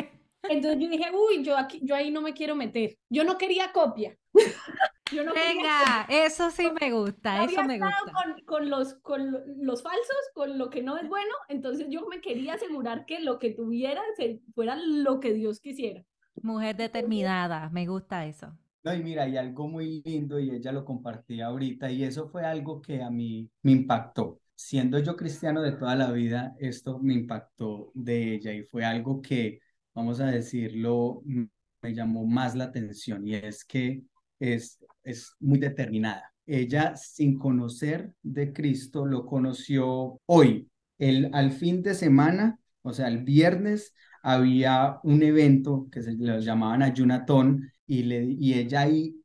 Entonces 0.48 0.80
yo 0.80 0.88
dije, 0.88 1.10
uy, 1.12 1.42
yo 1.44 1.56
aquí, 1.56 1.80
yo 1.82 1.94
ahí 1.94 2.10
no 2.10 2.22
me 2.22 2.34
quiero 2.34 2.54
meter. 2.56 2.96
Yo 3.10 3.24
no 3.24 3.38
quería 3.38 3.72
copia. 3.72 4.16
Yo 5.10 5.24
no 5.24 5.32
quería 5.32 5.52
Venga, 5.54 6.06
eso 6.08 6.50
sí 6.50 6.70
me 6.80 6.90
gusta, 6.92 7.42
había 7.42 7.44
eso 7.44 7.62
me 7.64 7.74
estado 7.74 7.92
gusta. 8.04 8.12
con, 8.12 8.44
con 8.44 8.70
los, 8.70 8.94
con 9.02 9.30
lo- 9.32 9.40
los 9.58 9.82
falsos, 9.82 10.16
con 10.34 10.58
lo 10.58 10.70
que 10.70 10.82
no 10.82 10.96
es 10.98 11.08
bueno, 11.08 11.32
entonces 11.48 11.86
yo 11.90 12.06
me 12.08 12.20
quería 12.20 12.54
asegurar 12.54 13.06
que 13.06 13.20
lo 13.20 13.38
que 13.38 13.50
tuviera 13.50 14.02
se- 14.16 14.40
fuera 14.54 14.76
lo 14.76 15.20
que 15.20 15.32
Dios 15.32 15.60
quisiera. 15.60 16.04
Mujer 16.42 16.76
determinada, 16.76 17.68
me 17.68 17.86
gusta 17.86 18.24
eso. 18.24 18.56
No, 18.84 18.94
y 18.94 19.02
mira, 19.02 19.28
y 19.28 19.36
algo 19.36 19.66
muy 19.68 20.00
lindo, 20.04 20.38
y 20.38 20.50
ella 20.50 20.70
lo 20.72 20.84
compartía 20.84 21.46
ahorita, 21.46 21.90
y 21.90 22.04
eso 22.04 22.28
fue 22.28 22.44
algo 22.44 22.80
que 22.80 23.02
a 23.02 23.10
mí 23.10 23.50
me 23.62 23.72
impactó. 23.72 24.40
Siendo 24.56 24.98
yo 24.98 25.16
cristiano 25.16 25.62
de 25.62 25.72
toda 25.72 25.94
la 25.96 26.10
vida, 26.10 26.56
esto 26.58 26.98
me 26.98 27.14
impactó 27.14 27.92
de 27.94 28.34
ella 28.34 28.52
y 28.52 28.62
fue 28.64 28.84
algo 28.84 29.20
que, 29.20 29.60
vamos 29.94 30.18
a 30.20 30.26
decirlo, 30.26 31.22
me 31.24 31.94
llamó 31.94 32.26
más 32.26 32.54
la 32.54 32.64
atención 32.64 33.26
y 33.26 33.34
es 33.34 33.64
que 33.64 34.02
es, 34.40 34.82
es 35.04 35.34
muy 35.40 35.58
determinada. 35.58 36.32
Ella, 36.46 36.96
sin 36.96 37.38
conocer 37.38 38.12
de 38.22 38.52
Cristo, 38.52 39.04
lo 39.04 39.26
conoció 39.26 40.20
hoy, 40.26 40.70
el, 40.98 41.30
al 41.34 41.52
fin 41.52 41.82
de 41.82 41.94
semana, 41.94 42.58
o 42.82 42.92
sea, 42.92 43.08
el 43.08 43.24
viernes, 43.24 43.92
había 44.22 44.98
un 45.04 45.22
evento 45.22 45.86
que 45.92 46.02
se 46.02 46.12
lo 46.14 46.40
llamaban 46.40 46.82
Ayunatón 46.82 47.70
y, 47.86 48.02
le, 48.02 48.24
y 48.24 48.54
ella 48.54 48.88
y 48.88 49.20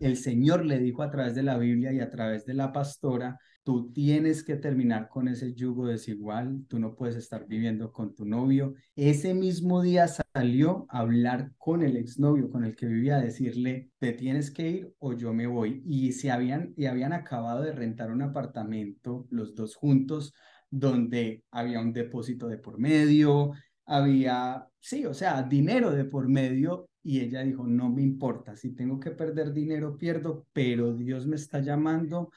el 0.00 0.16
Señor 0.16 0.64
le 0.64 0.78
dijo 0.78 1.02
a 1.02 1.10
través 1.10 1.34
de 1.34 1.42
la 1.42 1.58
Biblia 1.58 1.92
y 1.92 2.00
a 2.00 2.10
través 2.10 2.44
de 2.44 2.54
la 2.54 2.72
pastora, 2.72 3.38
tú 3.64 3.90
tienes 3.92 4.44
que 4.44 4.56
terminar 4.56 5.08
con 5.08 5.26
ese 5.26 5.54
yugo 5.54 5.86
desigual, 5.86 6.64
tú 6.68 6.78
no 6.78 6.94
puedes 6.94 7.16
estar 7.16 7.46
viviendo 7.48 7.92
con 7.92 8.14
tu 8.14 8.26
novio. 8.26 8.74
Ese 8.94 9.32
mismo 9.32 9.82
día 9.82 10.06
salió 10.06 10.86
a 10.90 10.98
hablar 11.00 11.52
con 11.56 11.82
el 11.82 11.96
exnovio 11.96 12.50
con 12.50 12.64
el 12.64 12.76
que 12.76 12.86
vivía, 12.86 13.16
a 13.16 13.22
decirle, 13.22 13.90
te 13.98 14.12
tienes 14.12 14.50
que 14.50 14.68
ir 14.68 14.94
o 14.98 15.14
yo 15.14 15.32
me 15.32 15.46
voy. 15.46 15.82
Y 15.86 16.12
se 16.12 16.30
habían, 16.30 16.74
y 16.76 16.84
habían 16.84 17.14
acabado 17.14 17.62
de 17.62 17.72
rentar 17.72 18.10
un 18.10 18.22
apartamento 18.22 19.26
los 19.30 19.54
dos 19.54 19.76
juntos 19.76 20.34
donde 20.70 21.44
había 21.50 21.80
un 21.80 21.92
depósito 21.92 22.48
de 22.48 22.58
por 22.58 22.78
medio, 22.78 23.52
había, 23.86 24.66
sí, 24.80 25.04
o 25.06 25.14
sea, 25.14 25.42
dinero 25.42 25.90
de 25.90 26.04
por 26.04 26.28
medio 26.28 26.88
y 27.02 27.20
ella 27.20 27.42
dijo, 27.42 27.64
no 27.66 27.90
me 27.90 28.02
importa, 28.02 28.56
si 28.56 28.74
tengo 28.74 28.98
que 28.98 29.10
perder 29.10 29.52
dinero, 29.52 29.98
pierdo, 29.98 30.46
pero 30.52 30.94
Dios 30.94 31.26
me 31.26 31.36
está 31.36 31.60
llamando 31.60 32.30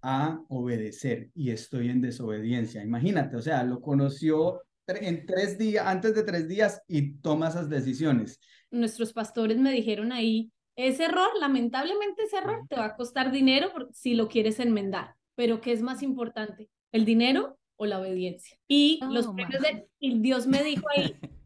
a 0.00 0.42
obedecer 0.48 1.30
y 1.34 1.50
estoy 1.50 1.90
en 1.90 2.00
desobediencia. 2.00 2.82
Imagínate, 2.82 3.36
o 3.36 3.42
sea, 3.42 3.62
lo 3.64 3.80
conoció 3.80 4.62
en 4.86 5.26
tres 5.26 5.58
días, 5.58 5.86
antes 5.86 6.14
de 6.14 6.22
tres 6.22 6.48
días 6.48 6.82
y 6.88 7.14
toma 7.18 7.48
esas 7.48 7.68
decisiones. 7.68 8.40
Nuestros 8.70 9.12
pastores 9.12 9.58
me 9.58 9.72
dijeron 9.72 10.12
ahí, 10.12 10.50
ese 10.76 11.04
error, 11.04 11.28
lamentablemente 11.38 12.24
ese 12.24 12.38
error 12.38 12.66
te 12.68 12.76
va 12.76 12.86
a 12.86 12.96
costar 12.96 13.30
dinero 13.30 13.70
si 13.92 14.14
lo 14.14 14.28
quieres 14.28 14.58
enmendar, 14.58 15.14
pero 15.34 15.60
¿qué 15.60 15.72
es 15.72 15.82
más 15.82 16.02
importante? 16.02 16.68
¿El 16.92 17.04
dinero 17.04 17.58
o 17.76 17.86
la 17.86 17.98
obediencia? 18.00 18.56
Y 18.68 19.00
los 19.10 19.26
Toma. 19.26 19.36
premios 19.36 19.62
de, 19.62 19.88
y 19.98 20.18
Dios 20.20 20.46
me 20.46 20.62
dijo 20.62 20.86
ahí, 20.96 21.14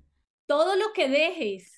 todo 0.46 0.76
lo 0.76 0.92
que 0.94 1.08
dejes 1.08 1.72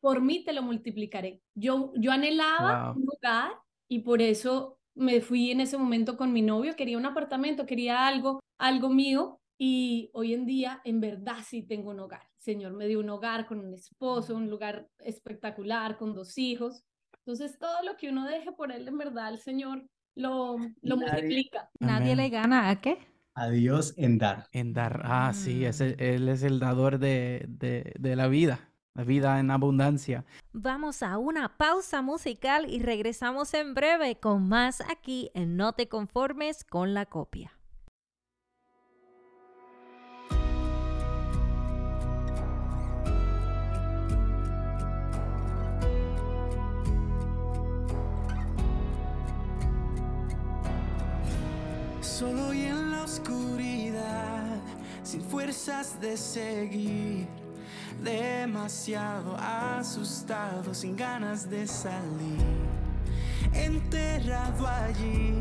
por 0.00 0.20
mí 0.20 0.44
te 0.44 0.52
lo 0.52 0.62
multiplicaré. 0.62 1.40
Yo, 1.54 1.92
yo 1.96 2.12
anhelaba 2.12 2.92
Wow. 2.92 2.96
un 3.02 3.06
lugar 3.06 3.52
y 3.88 4.00
por 4.00 4.22
eso 4.22 4.78
me 4.94 5.20
fui 5.20 5.50
en 5.50 5.60
ese 5.60 5.76
momento 5.78 6.16
con 6.16 6.32
mi 6.32 6.42
novio, 6.42 6.76
quería 6.76 6.96
un 6.98 7.06
apartamento, 7.06 7.66
quería 7.66 8.06
algo, 8.06 8.40
algo 8.58 8.88
mío 8.88 9.40
y 9.58 10.10
hoy 10.12 10.32
en 10.34 10.46
día 10.46 10.80
en 10.84 11.00
verdad 11.00 11.38
sí 11.44 11.62
tengo 11.62 11.90
un 11.90 12.00
hogar. 12.00 12.22
El 12.22 12.42
Señor 12.54 12.72
me 12.74 12.86
dio 12.86 13.00
un 13.00 13.10
hogar 13.10 13.46
con 13.46 13.58
un 13.60 13.74
esposo, 13.74 14.36
un 14.36 14.48
lugar 14.48 14.88
espectacular, 14.98 15.96
con 15.98 16.14
dos 16.14 16.38
hijos. 16.38 16.84
Entonces 17.24 17.58
todo 17.58 17.82
lo 17.82 17.96
que 17.96 18.08
uno 18.08 18.24
deje 18.26 18.52
por 18.52 18.70
Él, 18.70 18.86
en 18.86 18.96
verdad, 18.98 19.32
el 19.32 19.38
Señor 19.40 19.84
lo, 20.14 20.56
lo 20.82 20.96
Nadie- 20.96 21.12
multiplica. 21.12 21.70
Nadie 21.80 22.12
Amén. 22.12 22.16
le 22.18 22.28
gana 22.30 22.70
a 22.70 22.80
qué? 22.80 22.98
A 23.38 23.48
Dios 23.50 23.92
en 23.98 24.16
dar. 24.18 24.48
En 24.52 24.72
dar, 24.72 25.02
ah, 25.04 25.32
sí, 25.34 25.60
Mm. 25.60 25.64
ese- 25.64 25.96
Él 25.98 26.28
es 26.28 26.42
el 26.42 26.58
dador 26.58 26.98
de, 26.98 27.44
de, 27.48 27.92
de 27.98 28.16
la 28.16 28.28
vida, 28.28 28.70
la 28.94 29.04
vida 29.04 29.38
en 29.38 29.50
abundancia. 29.50 30.24
Vamos 30.54 31.02
a 31.02 31.18
una 31.18 31.56
pausa 31.58 32.00
musical 32.00 32.64
y 32.68 32.80
regresamos 32.80 33.52
en 33.52 33.74
breve 33.74 34.16
con 34.18 34.48
más 34.48 34.80
aquí 34.90 35.30
en 35.34 35.56
No 35.58 35.74
te 35.74 35.86
conformes 35.86 36.64
con 36.64 36.94
la 36.94 37.04
copia. 37.04 37.52
Solo 52.18 52.54
y 52.54 52.62
en 52.62 52.92
la 52.92 53.02
oscuridad, 53.02 54.56
sin 55.02 55.20
fuerzas 55.20 56.00
de 56.00 56.16
seguir, 56.16 57.26
demasiado 58.02 59.36
asustado, 59.36 60.72
sin 60.72 60.96
ganas 60.96 61.50
de 61.50 61.66
salir, 61.66 62.40
enterrado 63.52 64.66
allí, 64.66 65.34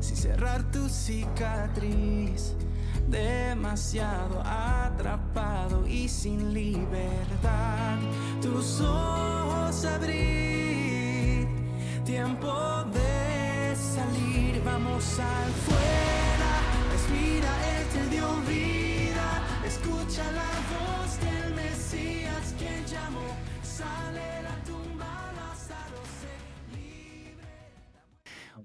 sin 0.00 0.16
cerrar 0.16 0.68
tu 0.72 0.88
cicatriz, 0.88 2.52
demasiado 3.08 4.42
atrapado 4.44 5.86
y 5.86 6.08
sin 6.08 6.52
libertad, 6.52 7.96
tus 8.42 8.80
ojos 8.80 9.84
abrir, 9.84 11.46
tiempo 12.04 12.82
de 12.92 13.76
salir, 13.76 14.60
vamos 14.64 15.20
al 15.20 15.52
fuera, 15.52 16.07
respira, 17.08 17.48
Él 17.78 17.86
te 17.92 18.16
dio 18.16 18.26
vida, 18.42 19.42
escucha 19.66 20.24
la 20.32 20.50
voz 20.72 21.20
del 21.20 21.54
Mesías 21.54 22.54
que 22.58 22.90
llamó, 22.90 23.36
sale 23.62 24.42
la 24.42 24.62
tumba, 24.64 25.32
Lázaro 25.34 26.02
se 26.20 26.76
libre. 26.76 27.46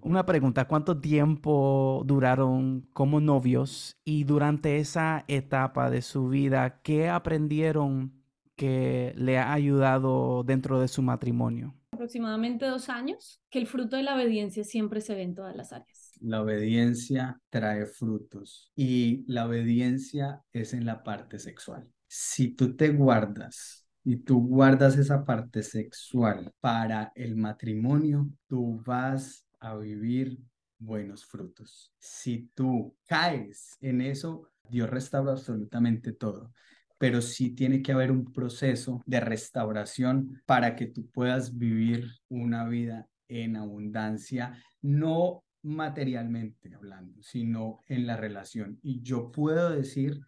Una 0.01 0.25
pregunta, 0.25 0.65
¿cuánto 0.65 0.99
tiempo 0.99 2.03
duraron 2.05 2.87
como 2.93 3.19
novios 3.19 3.97
y 4.03 4.23
durante 4.23 4.77
esa 4.77 5.25
etapa 5.27 5.89
de 5.89 6.01
su 6.01 6.27
vida, 6.29 6.81
qué 6.81 7.09
aprendieron 7.09 8.13
que 8.55 9.13
le 9.17 9.39
ha 9.39 9.53
ayudado 9.53 10.43
dentro 10.43 10.79
de 10.79 10.87
su 10.87 11.01
matrimonio? 11.01 11.73
Aproximadamente 11.91 12.65
dos 12.65 12.89
años, 12.89 13.41
que 13.49 13.59
el 13.59 13.67
fruto 13.67 13.95
de 13.95 14.03
la 14.03 14.15
obediencia 14.15 14.63
siempre 14.63 14.99
se 15.01 15.15
ve 15.15 15.21
en 15.23 15.35
todas 15.35 15.55
las 15.55 15.71
áreas. 15.73 16.02
La 16.23 16.41
obediencia 16.41 17.37
trae 17.49 17.85
frutos 17.85 18.71
y 18.77 19.25
la 19.27 19.45
obediencia 19.45 20.41
es 20.53 20.73
en 20.73 20.85
la 20.85 21.03
parte 21.03 21.37
sexual. 21.37 21.85
Si 22.07 22.55
tú 22.55 22.77
te 22.77 22.91
guardas 22.91 23.85
y 24.05 24.15
tú 24.15 24.39
guardas 24.47 24.97
esa 24.97 25.25
parte 25.25 25.63
sexual 25.63 26.53
para 26.61 27.11
el 27.15 27.35
matrimonio, 27.35 28.29
tú 28.47 28.81
vas 28.85 29.45
a 29.59 29.75
vivir 29.75 30.39
buenos 30.79 31.25
frutos. 31.25 31.91
Si 31.99 32.49
tú 32.53 32.95
caes 33.05 33.75
en 33.81 33.99
eso, 33.99 34.49
Dios 34.69 34.89
restaura 34.89 35.33
absolutamente 35.33 36.13
todo. 36.13 36.53
Pero 36.97 37.21
sí 37.21 37.49
tiene 37.49 37.81
que 37.81 37.91
haber 37.91 38.13
un 38.13 38.31
proceso 38.31 39.01
de 39.05 39.19
restauración 39.19 40.41
para 40.45 40.77
que 40.77 40.87
tú 40.87 41.05
puedas 41.09 41.57
vivir 41.57 42.09
una 42.29 42.65
vida 42.69 43.09
en 43.27 43.57
abundancia, 43.57 44.57
no 44.81 45.43
materialmente 45.63 46.73
hablando, 46.75 47.21
sino 47.21 47.81
en 47.87 48.05
la 48.05 48.17
relación. 48.17 48.79
Y 48.81 49.01
yo 49.01 49.31
puedo 49.31 49.69
decir 49.69 50.19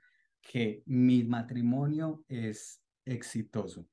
que 0.42 0.84
mi 0.86 1.24
matrimonio 1.24 2.24
es 2.28 2.82
exitoso. 3.06 3.88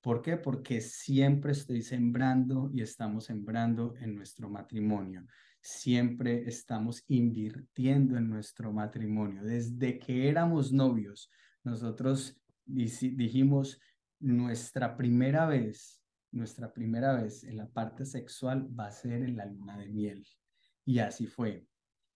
¿Por 0.00 0.22
qué? 0.22 0.36
Porque 0.36 0.80
siempre 0.80 1.52
estoy 1.52 1.82
sembrando 1.82 2.70
y 2.72 2.82
estamos 2.82 3.24
sembrando 3.24 3.94
en 4.00 4.14
nuestro 4.14 4.48
matrimonio. 4.48 5.26
Siempre 5.60 6.48
estamos 6.48 7.04
invirtiendo 7.08 8.16
en 8.16 8.28
nuestro 8.28 8.72
matrimonio. 8.72 9.42
Desde 9.42 9.98
que 9.98 10.28
éramos 10.28 10.72
novios, 10.72 11.30
nosotros 11.64 12.40
dijimos, 12.64 13.80
nuestra 14.20 14.96
primera 14.96 15.46
vez, 15.46 16.02
nuestra 16.30 16.72
primera 16.72 17.20
vez 17.20 17.44
en 17.44 17.56
la 17.56 17.68
parte 17.68 18.04
sexual 18.04 18.68
va 18.78 18.86
a 18.86 18.92
ser 18.92 19.22
en 19.22 19.36
la 19.36 19.46
luna 19.46 19.76
de 19.78 19.88
miel. 19.88 20.26
Y 20.88 21.00
así 21.00 21.26
fue. 21.26 21.66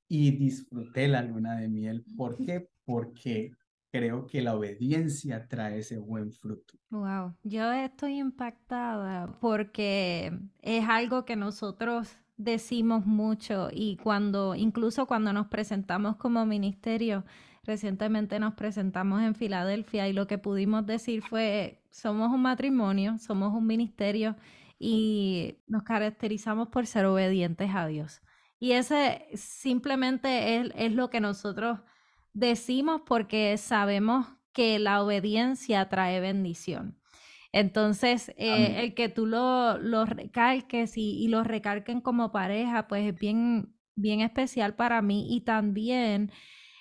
Y 0.08 0.30
disfruté 0.30 1.06
la 1.06 1.20
luna 1.20 1.56
de 1.56 1.68
miel. 1.68 2.06
¿Por 2.16 2.38
qué? 2.38 2.70
Porque 2.86 3.52
creo 3.90 4.26
que 4.26 4.40
la 4.40 4.56
obediencia 4.56 5.46
trae 5.46 5.80
ese 5.80 5.98
buen 5.98 6.32
fruto. 6.32 6.78
Wow, 6.88 7.34
yo 7.42 7.70
estoy 7.70 8.18
impactada 8.18 9.38
porque 9.40 10.32
es 10.62 10.88
algo 10.88 11.26
que 11.26 11.36
nosotros 11.36 12.16
decimos 12.38 13.04
mucho 13.04 13.68
y 13.70 13.98
cuando, 13.98 14.54
incluso 14.54 15.04
cuando 15.04 15.34
nos 15.34 15.48
presentamos 15.48 16.16
como 16.16 16.46
ministerio, 16.46 17.26
recientemente 17.64 18.38
nos 18.38 18.54
presentamos 18.54 19.20
en 19.20 19.34
Filadelfia 19.34 20.08
y 20.08 20.14
lo 20.14 20.26
que 20.26 20.38
pudimos 20.38 20.86
decir 20.86 21.20
fue, 21.20 21.82
somos 21.90 22.32
un 22.32 22.40
matrimonio, 22.40 23.18
somos 23.18 23.52
un 23.52 23.66
ministerio 23.66 24.34
y 24.78 25.58
nos 25.66 25.82
caracterizamos 25.82 26.68
por 26.68 26.86
ser 26.86 27.04
obedientes 27.04 27.70
a 27.74 27.86
Dios. 27.86 28.22
Y 28.62 28.74
ese 28.74 29.26
simplemente 29.34 30.56
es, 30.56 30.70
es 30.76 30.92
lo 30.92 31.10
que 31.10 31.18
nosotros 31.18 31.80
decimos 32.32 33.02
porque 33.04 33.56
sabemos 33.58 34.28
que 34.52 34.78
la 34.78 35.02
obediencia 35.02 35.88
trae 35.88 36.20
bendición. 36.20 36.96
Entonces, 37.50 38.28
eh, 38.36 38.84
el 38.84 38.94
que 38.94 39.08
tú 39.08 39.26
lo, 39.26 39.78
lo 39.78 40.04
recalques 40.04 40.96
y, 40.96 41.24
y, 41.24 41.26
lo 41.26 41.42
recalquen 41.42 42.00
como 42.00 42.30
pareja, 42.30 42.86
pues 42.86 43.12
es 43.12 43.18
bien, 43.18 43.74
bien 43.96 44.20
especial 44.20 44.76
para 44.76 45.02
mí. 45.02 45.34
Y 45.34 45.40
también 45.40 46.30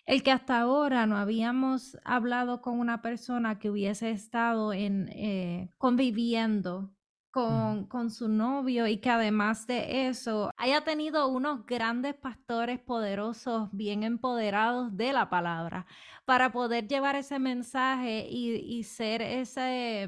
el 0.05 0.21
que 0.21 0.29
hasta 0.29 0.59
ahora 0.59 1.07
no 1.07 1.17
habíamos 1.17 1.97
hablado 2.05 2.61
con 2.61 2.79
una 2.79 3.01
persona 3.01 3.57
que 3.57 3.71
hubiese 3.71 4.11
estado 4.11 4.71
en, 4.71 5.09
eh, 5.13 5.71
conviviendo 5.79 6.93
con, 7.31 7.85
con, 7.87 8.11
su 8.11 8.27
novio 8.27 8.87
y 8.87 8.97
que 8.97 9.09
además 9.09 9.65
de 9.65 10.07
eso 10.07 10.51
haya 10.57 10.83
tenido 10.83 11.27
unos 11.29 11.65
grandes 11.65 12.13
pastores 12.13 12.79
poderosos, 12.79 13.69
bien 13.71 14.03
empoderados 14.03 14.95
de 14.95 15.13
la 15.13 15.29
palabra, 15.29 15.85
para 16.25 16.51
poder 16.51 16.87
llevar 16.87 17.15
ese 17.15 17.39
mensaje 17.39 18.27
y, 18.29 18.55
y 18.55 18.83
ser 18.83 19.21
ese, 19.21 20.03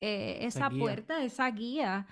eh, 0.00 0.38
esa, 0.40 0.70
puerta, 0.70 1.22
esa 1.22 1.50
guía. 1.50 2.06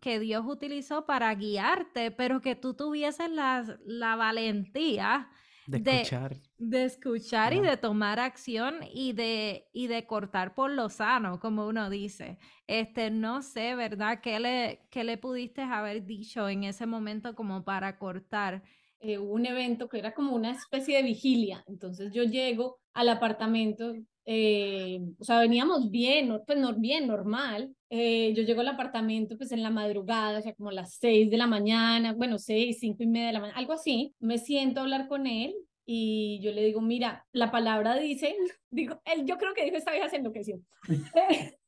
que 0.00 0.18
Dios 0.20 0.44
utilizó 0.46 1.06
para 1.06 1.34
guiarte, 1.34 2.10
pero 2.10 2.40
que 2.40 2.56
tú 2.56 2.74
tuvieses 2.74 3.30
la, 3.30 3.64
la 3.84 4.16
valentía 4.16 5.30
de 5.66 5.78
escuchar. 5.78 6.34
De, 6.34 6.42
escuchar 6.72 7.52
y 7.52 7.60
de 7.60 7.76
tomar 7.76 8.20
acción 8.20 8.76
y 8.92 9.12
de, 9.12 9.68
y 9.72 9.86
de 9.86 10.06
cortar 10.06 10.54
por 10.54 10.70
lo 10.70 10.88
sano, 10.88 11.40
como 11.40 11.66
uno 11.66 11.90
dice. 11.90 12.38
Este, 12.66 13.10
no 13.10 13.42
sé, 13.42 13.74
¿verdad? 13.74 14.20
¿Qué 14.20 14.40
le, 14.40 14.86
qué 14.90 15.04
le 15.04 15.18
pudiste 15.18 15.62
haber 15.62 16.04
dicho 16.04 16.48
en 16.48 16.64
ese 16.64 16.86
momento 16.86 17.34
como 17.34 17.64
para 17.64 17.98
cortar? 17.98 18.62
Eh, 19.00 19.18
un 19.18 19.44
evento 19.44 19.86
que 19.86 19.98
era 19.98 20.14
como 20.14 20.34
una 20.34 20.52
especie 20.52 20.96
de 20.96 21.02
vigilia. 21.02 21.62
Entonces 21.66 22.10
yo 22.12 22.22
llego 22.22 22.78
al 22.94 23.10
apartamento, 23.10 23.92
eh, 24.24 24.98
o 25.18 25.24
sea, 25.24 25.40
veníamos 25.40 25.90
bien, 25.90 26.40
pues 26.46 26.58
no, 26.58 26.74
bien, 26.74 27.06
normal. 27.06 27.74
Eh, 27.90 28.32
yo 28.34 28.42
llego 28.44 28.62
al 28.62 28.68
apartamento 28.68 29.36
pues 29.36 29.52
en 29.52 29.62
la 29.62 29.68
madrugada, 29.68 30.38
o 30.38 30.42
sea, 30.42 30.54
como 30.54 30.70
las 30.70 30.94
seis 30.94 31.30
de 31.30 31.36
la 31.36 31.46
mañana, 31.46 32.14
bueno, 32.14 32.38
seis, 32.38 32.78
cinco 32.80 33.02
y 33.02 33.06
media 33.06 33.26
de 33.26 33.32
la 33.34 33.40
mañana, 33.40 33.58
algo 33.58 33.74
así. 33.74 34.14
Me 34.20 34.38
siento 34.38 34.80
a 34.80 34.84
hablar 34.84 35.06
con 35.06 35.26
él 35.26 35.54
y 35.86 36.40
yo 36.42 36.52
le 36.52 36.64
digo, 36.64 36.80
mira, 36.80 37.26
la 37.32 37.50
palabra 37.50 37.96
dice, 37.96 38.36
digo, 38.70 39.00
él, 39.04 39.24
yo 39.26 39.36
creo 39.38 39.54
que 39.54 39.64
dijo, 39.64 39.76
esta 39.76 39.92
vieja 39.92 40.08
se 40.08 40.16
enloqueció. 40.16 40.60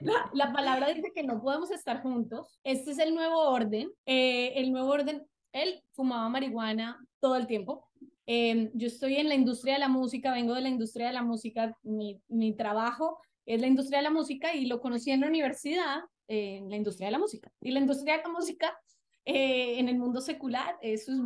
La, 0.00 0.28
la, 0.34 0.52
palabra 0.52 0.92
dice 0.92 1.12
que 1.14 1.22
no 1.22 1.40
podemos 1.40 1.70
estar 1.70 2.02
juntos. 2.02 2.58
Este 2.64 2.90
es 2.90 2.98
el 2.98 3.14
nuevo 3.14 3.38
orden. 3.38 3.88
Eh, 4.04 4.52
el 4.56 4.72
nuevo 4.72 4.90
orden, 4.90 5.24
él 5.52 5.80
fumaba 5.92 6.28
marihuana 6.28 7.06
todo 7.20 7.36
el 7.36 7.46
tiempo. 7.46 7.88
Eh, 8.26 8.72
yo 8.74 8.88
estoy 8.88 9.14
en 9.14 9.28
la 9.28 9.36
industria 9.36 9.74
de 9.74 9.78
la 9.78 9.86
música, 9.86 10.32
vengo 10.32 10.54
de 10.54 10.62
la 10.62 10.70
industria 10.70 11.06
de 11.06 11.12
la 11.12 11.22
música, 11.22 11.78
mi, 11.84 12.20
mi 12.26 12.52
trabajo 12.56 13.20
es 13.46 13.60
la 13.60 13.66
industria 13.66 13.98
de 13.98 14.04
la 14.04 14.10
música 14.10 14.54
y 14.54 14.66
lo 14.66 14.80
conocí 14.80 15.10
en 15.10 15.20
la 15.20 15.28
universidad, 15.28 16.00
eh, 16.28 16.56
en 16.56 16.70
la 16.70 16.76
industria 16.76 17.08
de 17.08 17.12
la 17.12 17.18
música. 17.18 17.52
Y 17.60 17.70
la 17.72 17.80
industria 17.80 18.16
de 18.16 18.22
la 18.22 18.28
música 18.28 18.76
eh, 19.24 19.78
en 19.78 19.88
el 19.88 19.98
mundo 19.98 20.20
secular, 20.20 20.76
eso 20.80 21.12
es 21.12 21.18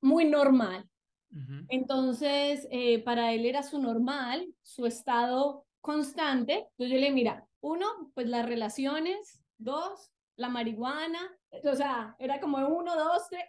muy 0.00 0.24
normal. 0.24 0.88
Entonces, 1.68 2.66
eh, 2.70 3.02
para 3.02 3.34
él 3.34 3.44
era 3.44 3.62
su 3.62 3.78
normal, 3.78 4.46
su 4.62 4.86
estado 4.86 5.66
constante. 5.82 6.68
Entonces 6.70 6.94
yo 6.94 6.98
le 6.98 7.10
mira, 7.10 7.46
uno, 7.60 7.86
pues 8.14 8.28
las 8.28 8.46
relaciones, 8.46 9.42
dos, 9.58 10.10
la 10.36 10.48
marihuana, 10.48 11.20
o 11.62 11.74
sea, 11.74 12.16
era 12.18 12.40
como 12.40 12.58
uno, 12.66 12.96
dos, 12.96 13.28
tres, 13.28 13.44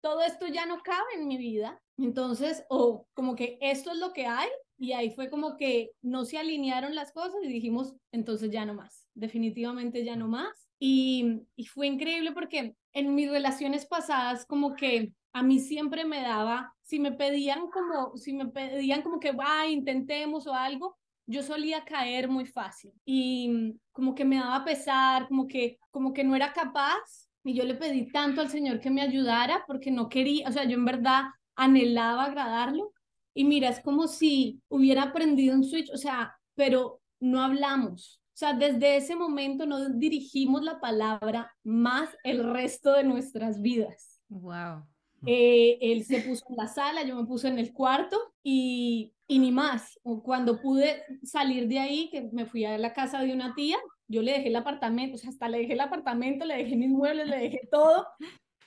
todo 0.00 0.22
esto 0.22 0.46
ya 0.46 0.66
no 0.66 0.82
cabe 0.82 1.14
en 1.16 1.26
mi 1.26 1.36
vida. 1.36 1.80
Entonces, 1.98 2.64
o 2.68 3.06
como 3.14 3.34
que 3.34 3.58
esto 3.60 3.90
es 3.90 3.98
lo 3.98 4.12
que 4.12 4.26
hay 4.26 4.48
y 4.78 4.92
ahí 4.92 5.10
fue 5.10 5.30
como 5.30 5.56
que 5.56 5.92
no 6.02 6.24
se 6.24 6.38
alinearon 6.38 6.94
las 6.94 7.12
cosas 7.12 7.36
y 7.42 7.48
dijimos, 7.48 7.94
entonces 8.10 8.50
ya 8.50 8.64
no 8.64 8.74
más, 8.74 9.06
definitivamente 9.14 10.04
ya 10.04 10.16
no 10.16 10.28
más. 10.28 10.68
Y, 10.78 11.42
y 11.54 11.66
fue 11.66 11.86
increíble 11.86 12.32
porque 12.32 12.74
en 12.92 13.14
mis 13.14 13.30
relaciones 13.30 13.86
pasadas 13.86 14.44
como 14.46 14.74
que 14.74 15.12
a 15.32 15.42
mí 15.42 15.58
siempre 15.58 16.04
me 16.04 16.22
daba, 16.22 16.74
si 16.82 16.98
me 16.98 17.12
pedían 17.12 17.70
como, 17.70 18.16
si 18.16 18.32
me 18.32 18.46
pedían 18.46 19.02
como 19.02 19.18
que, 19.18 19.32
va, 19.32 19.66
intentemos 19.66 20.46
o 20.46 20.54
algo, 20.54 20.98
yo 21.26 21.42
solía 21.42 21.84
caer 21.84 22.28
muy 22.28 22.44
fácil 22.44 22.92
y 23.04 23.74
como 23.92 24.14
que 24.14 24.24
me 24.24 24.36
daba 24.36 24.64
pesar, 24.64 25.28
como 25.28 25.46
que, 25.46 25.78
como 25.90 26.12
que 26.12 26.24
no 26.24 26.36
era 26.36 26.52
capaz 26.52 27.28
y 27.44 27.54
yo 27.54 27.64
le 27.64 27.74
pedí 27.74 28.10
tanto 28.10 28.40
al 28.40 28.50
Señor 28.50 28.80
que 28.80 28.90
me 28.90 29.02
ayudara 29.02 29.64
porque 29.66 29.90
no 29.90 30.08
quería, 30.08 30.48
o 30.48 30.52
sea, 30.52 30.64
yo 30.64 30.76
en 30.76 30.84
verdad 30.84 31.24
anhelaba 31.56 32.24
agradarlo. 32.24 32.92
Y 33.34 33.44
mira, 33.44 33.68
es 33.68 33.80
como 33.80 34.08
si 34.08 34.60
hubiera 34.68 35.04
aprendido 35.04 35.54
un 35.54 35.64
switch, 35.64 35.90
o 35.92 35.96
sea, 35.96 36.36
pero 36.54 37.00
no 37.20 37.42
hablamos. 37.42 38.21
O 38.42 38.44
sea, 38.44 38.54
desde 38.54 38.96
ese 38.96 39.14
momento 39.14 39.66
no 39.66 39.88
dirigimos 39.90 40.64
la 40.64 40.80
palabra 40.80 41.54
más 41.62 42.08
el 42.24 42.42
resto 42.42 42.92
de 42.92 43.04
nuestras 43.04 43.62
vidas. 43.62 44.20
Wow. 44.28 44.84
Eh, 45.24 45.78
él 45.80 46.04
se 46.04 46.22
puso 46.22 46.44
en 46.48 46.56
la 46.56 46.66
sala, 46.66 47.04
yo 47.04 47.14
me 47.14 47.24
puse 47.24 47.46
en 47.46 47.60
el 47.60 47.72
cuarto 47.72 48.18
y, 48.42 49.14
y 49.28 49.38
ni 49.38 49.52
más. 49.52 49.96
Cuando 50.24 50.60
pude 50.60 51.04
salir 51.22 51.68
de 51.68 51.78
ahí, 51.78 52.10
que 52.10 52.30
me 52.32 52.44
fui 52.44 52.64
a 52.64 52.76
la 52.78 52.92
casa 52.92 53.20
de 53.20 53.32
una 53.32 53.54
tía, 53.54 53.76
yo 54.08 54.22
le 54.22 54.32
dejé 54.32 54.48
el 54.48 54.56
apartamento, 54.56 55.14
o 55.14 55.18
sea, 55.18 55.30
hasta 55.30 55.48
le 55.48 55.58
dejé 55.58 55.74
el 55.74 55.80
apartamento, 55.80 56.44
le 56.44 56.56
dejé 56.56 56.74
mis 56.74 56.90
muebles, 56.90 57.28
le 57.28 57.38
dejé 57.38 57.60
todo. 57.70 58.08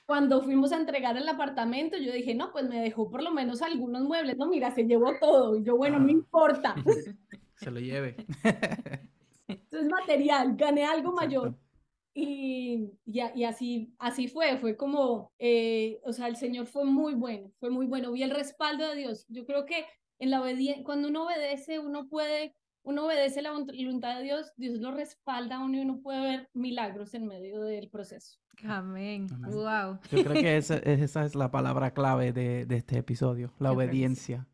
Cuando 0.06 0.40
fuimos 0.40 0.72
a 0.72 0.78
entregar 0.78 1.18
el 1.18 1.28
apartamento, 1.28 1.98
yo 1.98 2.14
dije, 2.14 2.34
no, 2.34 2.50
pues 2.50 2.66
me 2.66 2.80
dejó 2.80 3.10
por 3.10 3.22
lo 3.22 3.30
menos 3.30 3.60
algunos 3.60 4.04
muebles. 4.04 4.38
No, 4.38 4.46
mira, 4.46 4.74
se 4.74 4.86
llevó 4.86 5.18
todo. 5.20 5.54
Y 5.54 5.64
yo, 5.64 5.76
bueno, 5.76 5.98
no 5.98 6.08
importa. 6.08 6.74
Se 7.56 7.70
lo 7.70 7.78
lleve. 7.78 8.16
Esto 9.48 9.78
es 9.78 9.86
material, 9.86 10.56
gané 10.56 10.84
algo 10.84 11.12
mayor. 11.12 11.56
Y, 12.14 12.92
y, 13.04 13.20
y, 13.34 13.44
así, 13.44 13.94
así 13.98 14.26
fue, 14.28 14.56
fue 14.56 14.76
como, 14.76 15.32
eh, 15.38 16.00
o 16.04 16.12
sea, 16.12 16.28
el 16.28 16.36
Señor 16.36 16.66
fue 16.66 16.84
muy 16.84 17.14
bueno, 17.14 17.52
fue 17.60 17.70
muy 17.70 17.86
bueno. 17.86 18.12
Vi 18.12 18.22
el 18.22 18.30
respaldo 18.30 18.88
de 18.88 18.96
Dios. 18.96 19.26
Yo 19.28 19.44
creo 19.44 19.66
que 19.66 19.84
en 20.18 20.30
la 20.30 20.40
obediencia, 20.40 20.82
cuando 20.82 21.08
uno 21.08 21.24
obedece, 21.26 21.78
uno 21.78 22.08
puede 22.08 22.54
uno 22.86 23.06
obedece 23.06 23.42
la 23.42 23.50
voluntad 23.50 24.16
de 24.16 24.22
Dios, 24.22 24.52
Dios 24.56 24.78
lo 24.78 24.92
respalda 24.92 25.56
a 25.56 25.64
uno 25.64 25.76
y 25.76 25.80
uno 25.80 26.00
puede 26.00 26.20
ver 26.20 26.48
milagros 26.54 27.14
en 27.14 27.26
medio 27.26 27.62
del 27.62 27.90
proceso. 27.90 28.38
Amén. 28.64 29.26
Wow. 29.40 29.98
Yo 30.12 30.22
creo 30.22 30.34
que 30.34 30.56
esa, 30.56 30.76
esa, 30.84 31.24
es 31.24 31.34
la 31.34 31.50
palabra 31.50 31.92
clave 31.92 32.32
de, 32.32 32.64
de 32.64 32.76
este 32.76 32.98
episodio, 32.98 33.52
la 33.58 33.72
obediencia. 33.72 34.46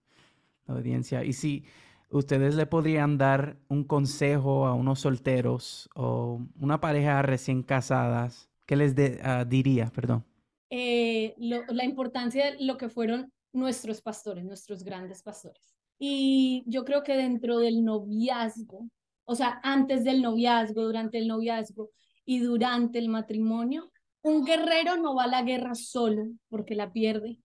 La 0.67 0.75
obediencia. 0.75 1.25
Y 1.25 1.35
si 1.35 1.67
ustedes 2.13 2.55
le 2.55 2.67
podrían 2.67 3.19
dar 3.19 3.57
un 3.69 3.85
consejo 3.85 4.67
a 4.67 4.75
unos 4.75 5.01
solteros 5.01 5.89
o 5.95 6.41
una 6.61 6.81
pareja 6.81 7.23
recién 7.23 7.63
casadas, 7.63 8.51
¿qué 8.67 8.77
les 8.77 8.95
ah, 9.23 9.45
diría? 9.45 9.91
Perdón. 9.95 10.25
Eh, 10.71 11.35
la 11.39 11.85
importancia 11.85 12.53
de 12.53 12.65
lo 12.65 12.77
que 12.77 12.89
fueron 12.89 13.33
nuestros 13.53 14.01
pastores, 14.01 14.45
nuestros 14.45 14.83
grandes 14.83 15.23
pastores. 15.23 15.75
Y 15.99 16.65
yo 16.67 16.85
creo 16.85 17.03
que 17.03 17.17
dentro 17.17 17.59
del 17.59 17.85
noviazgo, 17.85 18.89
o 19.25 19.35
sea, 19.35 19.61
antes 19.63 20.05
del 20.05 20.23
noviazgo, 20.23 20.83
durante 20.83 21.19
el 21.19 21.29
noviazgo 21.29 21.91
y 22.25 22.39
durante 22.39 22.99
el 22.99 23.09
matrimonio, 23.09 23.91
un 24.23 24.45
guerrero 24.45 24.97
no 24.97 25.15
va 25.15 25.25
a 25.25 25.29
la 25.29 25.43
guerra 25.43 25.75
solo 25.75 26.25
porque 26.49 26.75
la 26.75 26.93
pierde, 26.93 27.39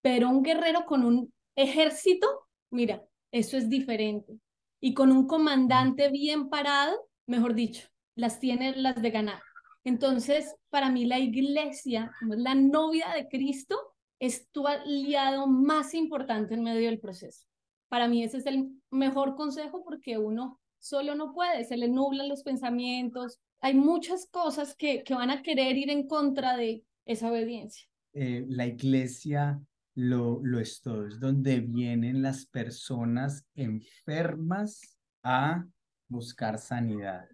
pero 0.00 0.28
un 0.28 0.42
guerrero 0.42 0.84
con 0.84 1.04
un 1.04 1.32
ejército, 1.56 2.26
mira, 2.70 3.02
eso 3.32 3.56
es 3.56 3.68
diferente. 3.68 4.38
Y 4.80 4.94
con 4.94 5.10
un 5.10 5.26
comandante 5.26 6.10
bien 6.10 6.48
parado, 6.48 7.08
mejor 7.26 7.54
dicho, 7.54 7.88
las 8.14 8.38
tiene 8.38 8.76
las 8.76 9.00
de 9.00 9.10
ganar. 9.10 9.42
Entonces, 9.84 10.54
para 10.70 10.90
mí 10.90 11.06
la 11.06 11.18
iglesia, 11.18 12.12
la 12.20 12.54
novia 12.54 13.08
de 13.14 13.26
Cristo, 13.28 13.76
es 14.20 14.48
tu 14.50 14.68
aliado 14.68 15.48
más 15.48 15.94
importante 15.94 16.54
en 16.54 16.62
medio 16.62 16.88
del 16.88 17.00
proceso. 17.00 17.46
Para 17.88 18.06
mí 18.06 18.22
ese 18.22 18.38
es 18.38 18.46
el 18.46 18.70
mejor 18.90 19.34
consejo 19.34 19.82
porque 19.82 20.18
uno 20.18 20.60
solo 20.78 21.14
no 21.14 21.32
puede, 21.34 21.64
se 21.64 21.76
le 21.76 21.88
nublan 21.88 22.28
los 22.28 22.42
pensamientos. 22.44 23.40
Hay 23.60 23.74
muchas 23.74 24.26
cosas 24.26 24.76
que, 24.76 25.02
que 25.02 25.14
van 25.14 25.30
a 25.30 25.42
querer 25.42 25.76
ir 25.76 25.90
en 25.90 26.06
contra 26.06 26.56
de 26.56 26.84
esa 27.04 27.30
obediencia. 27.30 27.88
Eh, 28.12 28.44
la 28.48 28.66
iglesia 28.66 29.60
lo, 29.94 30.40
lo 30.42 30.58
es 30.58 30.80
todo, 30.80 31.06
es 31.06 31.20
donde 31.20 31.60
vienen 31.60 32.22
las 32.22 32.46
personas 32.46 33.44
enfermas 33.54 34.98
a 35.22 35.64
buscar 36.08 36.58
sanidad. 36.58 37.28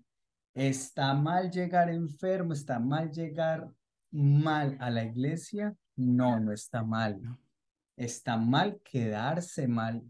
¿Está 0.55 1.15
mal 1.15 1.51
llegar 1.51 1.89
enfermo? 1.89 2.53
¿Está 2.53 2.79
mal 2.79 3.11
llegar 3.11 3.71
mal 4.11 4.77
a 4.81 4.91
la 4.91 5.05
iglesia? 5.05 5.75
No, 5.97 6.41
no 6.41 6.53
está 6.53 6.83
mal. 6.83 7.21
Está 7.97 8.37
mal 8.37 8.81
quedarse 8.83 9.69
mal 9.69 10.03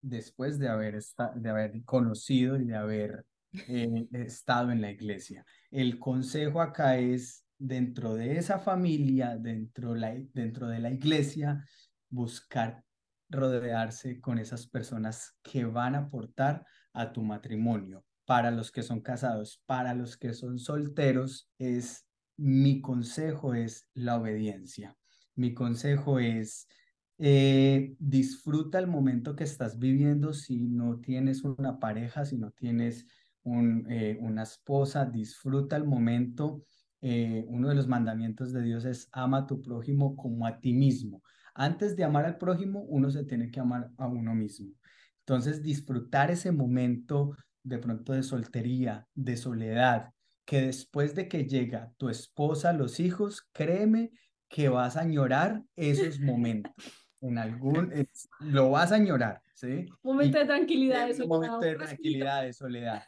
después 0.00 0.58
de 0.58 0.68
haber, 0.68 0.98
de 1.34 1.50
haber 1.50 1.84
conocido 1.84 2.58
y 2.58 2.66
de 2.66 2.76
haber 2.76 3.26
eh, 3.68 4.06
estado 4.12 4.70
en 4.70 4.80
la 4.80 4.90
iglesia. 4.90 5.44
El 5.70 5.98
consejo 5.98 6.60
acá 6.60 6.96
es, 6.96 7.44
dentro 7.58 8.14
de 8.14 8.38
esa 8.38 8.58
familia, 8.58 9.36
dentro, 9.36 9.94
la, 9.94 10.14
dentro 10.32 10.68
de 10.68 10.78
la 10.78 10.90
iglesia, 10.90 11.62
buscar 12.10 12.84
rodearse 13.28 14.20
con 14.20 14.38
esas 14.38 14.66
personas 14.66 15.36
que 15.42 15.64
van 15.64 15.94
a 15.94 15.98
aportar 15.98 16.66
a 16.92 17.12
tu 17.12 17.22
matrimonio. 17.22 18.04
Para 18.24 18.50
los 18.50 18.70
que 18.70 18.82
son 18.82 19.00
casados, 19.00 19.62
para 19.66 19.94
los 19.94 20.16
que 20.16 20.34
son 20.34 20.58
solteros, 20.58 21.48
es 21.58 22.06
mi 22.36 22.80
consejo 22.80 23.54
es 23.54 23.88
la 23.94 24.16
obediencia. 24.16 24.96
Mi 25.34 25.54
consejo 25.54 26.18
es 26.18 26.66
eh, 27.22 27.94
disfruta 27.98 28.78
el 28.78 28.86
momento 28.86 29.36
que 29.36 29.44
estás 29.44 29.78
viviendo 29.78 30.32
si 30.32 30.68
no 30.68 31.00
tienes 31.00 31.44
una 31.44 31.78
pareja, 31.78 32.24
si 32.24 32.38
no 32.38 32.50
tienes 32.50 33.06
eh, 33.44 34.16
una 34.20 34.42
esposa, 34.42 35.04
disfruta 35.04 35.76
el 35.76 35.84
momento. 35.84 36.64
Eh, 37.02 37.44
uno 37.48 37.68
de 37.68 37.74
los 37.74 37.88
mandamientos 37.88 38.54
de 38.54 38.62
Dios 38.62 38.86
es 38.86 39.08
ama 39.12 39.38
a 39.38 39.46
tu 39.46 39.60
prójimo 39.60 40.16
como 40.16 40.46
a 40.46 40.60
ti 40.60 40.72
mismo. 40.72 41.22
Antes 41.54 41.96
de 41.96 42.04
amar 42.04 42.24
al 42.24 42.38
prójimo, 42.38 42.80
uno 42.82 43.10
se 43.10 43.24
tiene 43.24 43.50
que 43.50 43.60
amar 43.60 43.90
a 43.96 44.06
uno 44.06 44.34
mismo. 44.34 44.74
Entonces, 45.20 45.62
disfrutar 45.62 46.30
ese 46.30 46.52
momento 46.52 47.36
de 47.62 47.78
pronto 47.78 48.12
de 48.12 48.22
soltería, 48.22 49.06
de 49.14 49.36
soledad, 49.36 50.10
que 50.44 50.62
después 50.62 51.14
de 51.14 51.28
que 51.28 51.44
llega 51.44 51.92
tu 51.96 52.08
esposa, 52.08 52.72
los 52.72 52.98
hijos, 52.98 53.46
créeme 53.52 54.10
que 54.48 54.68
vas 54.68 54.96
a 54.96 55.02
añorar 55.02 55.62
esos 55.76 56.18
momentos. 56.20 56.72
En 57.20 57.38
algún, 57.38 57.92
lo 58.40 58.70
vas 58.70 58.92
a 58.92 58.96
añorar, 58.96 59.42
¿sí? 59.54 59.86
Momento 60.02 60.38
de 60.38 60.46
tranquilidad, 60.46 61.06
de 61.06 61.14
soledad. 61.14 61.28
Momento 61.28 61.60
de 61.60 61.74
tranquilidad, 61.76 62.42
de 62.42 62.52
soledad. 62.52 63.02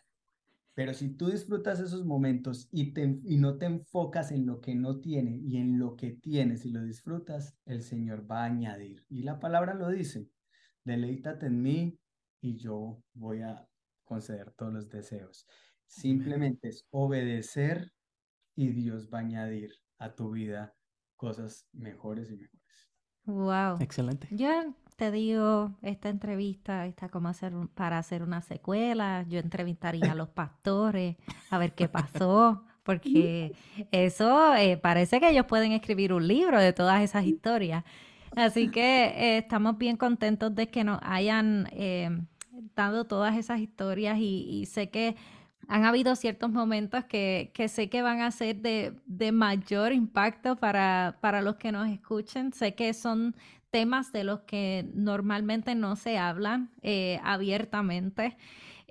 Pero 0.75 0.95
si 0.95 1.11
tú 1.11 1.31
disfrutas 1.31 1.81
esos 1.81 2.05
momentos 2.05 2.69
y, 2.73 2.93
te, 2.93 3.21
y 3.25 3.37
no 3.37 3.59
te 3.59 3.67
enfocas 3.67 4.33
en 4.33 4.47
lo 4.47 4.61
que 4.61 4.75
no 4.75 5.01
tiene 5.01 5.37
y 5.37 5.59
en 5.59 5.79
lo 5.79 5.97
que 5.97 6.13
tienes 6.13 6.65
y 6.65 6.71
lo 6.71 6.83
disfrutas, 6.83 7.57
el 7.67 7.83
Señor 7.83 8.31
va 8.31 8.43
a 8.43 8.47
añadir. 8.47 9.05
Y 9.09 9.23
la 9.23 9.39
palabra 9.39 9.75
lo 9.75 9.89
dice, 9.89 10.31
deleítate 10.85 11.47
en 11.47 11.63
mí 11.63 11.99
y 12.41 12.57
yo 12.57 13.03
voy 13.13 13.43
a 13.43 13.69
conceder 14.05 14.53
todos 14.53 14.73
los 14.73 14.89
deseos. 14.89 15.47
Simplemente 15.87 16.69
es 16.69 16.87
obedecer 16.91 17.93
y 18.57 18.69
Dios 18.69 19.11
va 19.13 19.19
a 19.19 19.23
añadir 19.23 19.73
a 19.99 20.15
tu 20.15 20.31
vida 20.31 20.75
cosas 21.17 21.69
mejores 21.73 22.31
y 22.31 22.37
mejores. 22.37 22.91
Wow. 23.25 23.77
Excelente. 23.81 24.27
Yo 24.31 24.75
te 24.96 25.11
digo, 25.11 25.72
esta 25.83 26.09
entrevista 26.09 26.87
está 26.87 27.09
como 27.09 27.28
hacer, 27.28 27.52
para 27.74 27.98
hacer 27.98 28.22
una 28.22 28.42
secuela. 28.42 29.24
Yo 29.28 29.38
entrevistaría 29.38 30.12
a 30.12 30.14
los 30.14 30.28
pastores 30.28 31.16
a 31.50 31.59
ver 31.59 31.72
qué 31.72 31.88
pasó, 31.88 32.64
porque 32.83 33.55
eso 33.92 34.55
eh, 34.55 34.76
parece 34.76 35.20
que 35.20 35.31
ellos 35.31 35.46
pueden 35.46 35.72
escribir 35.72 36.12
un 36.12 36.26
libro 36.26 36.61
de 36.61 36.72
todas 36.72 37.02
esas 37.02 37.24
historias. 37.24 37.85
Así 38.37 38.70
que 38.70 39.05
eh, 39.05 39.38
estamos 39.38 39.76
bien 39.76 39.96
contentos 39.96 40.55
de 40.55 40.68
que 40.68 40.85
nos 40.85 40.98
hayan 41.02 41.68
eh, 41.72 42.11
dado 42.74 43.05
todas 43.05 43.37
esas 43.37 43.61
historias 43.61 44.18
y, 44.18 44.64
sé 44.66 44.90
que 44.90 45.16
han 45.68 45.85
habido 45.85 46.16
ciertos 46.16 46.50
momentos 46.50 47.05
que, 47.05 47.50
que 47.55 47.68
sé 47.68 47.88
que 47.88 48.02
van 48.02 48.20
a 48.20 48.31
ser 48.31 48.57
de, 48.57 48.94
de 49.07 49.33
mayor 49.33 49.92
impacto 49.92 50.57
para, 50.57 51.18
para 51.20 51.40
los 51.42 51.57
que 51.57 51.72
nos 51.72 51.88
escuchen. 51.88 52.52
Sé 52.52 52.74
que 52.74 52.92
son 52.94 53.35
temas 53.73 54.13
de 54.13 54.23
los 54.23 54.43
que 54.43 54.87
normalmente 54.95 55.75
no 55.75 55.97
se 55.97 56.19
hablan 56.19 56.71
eh, 56.83 57.19
abiertamente. 57.25 58.37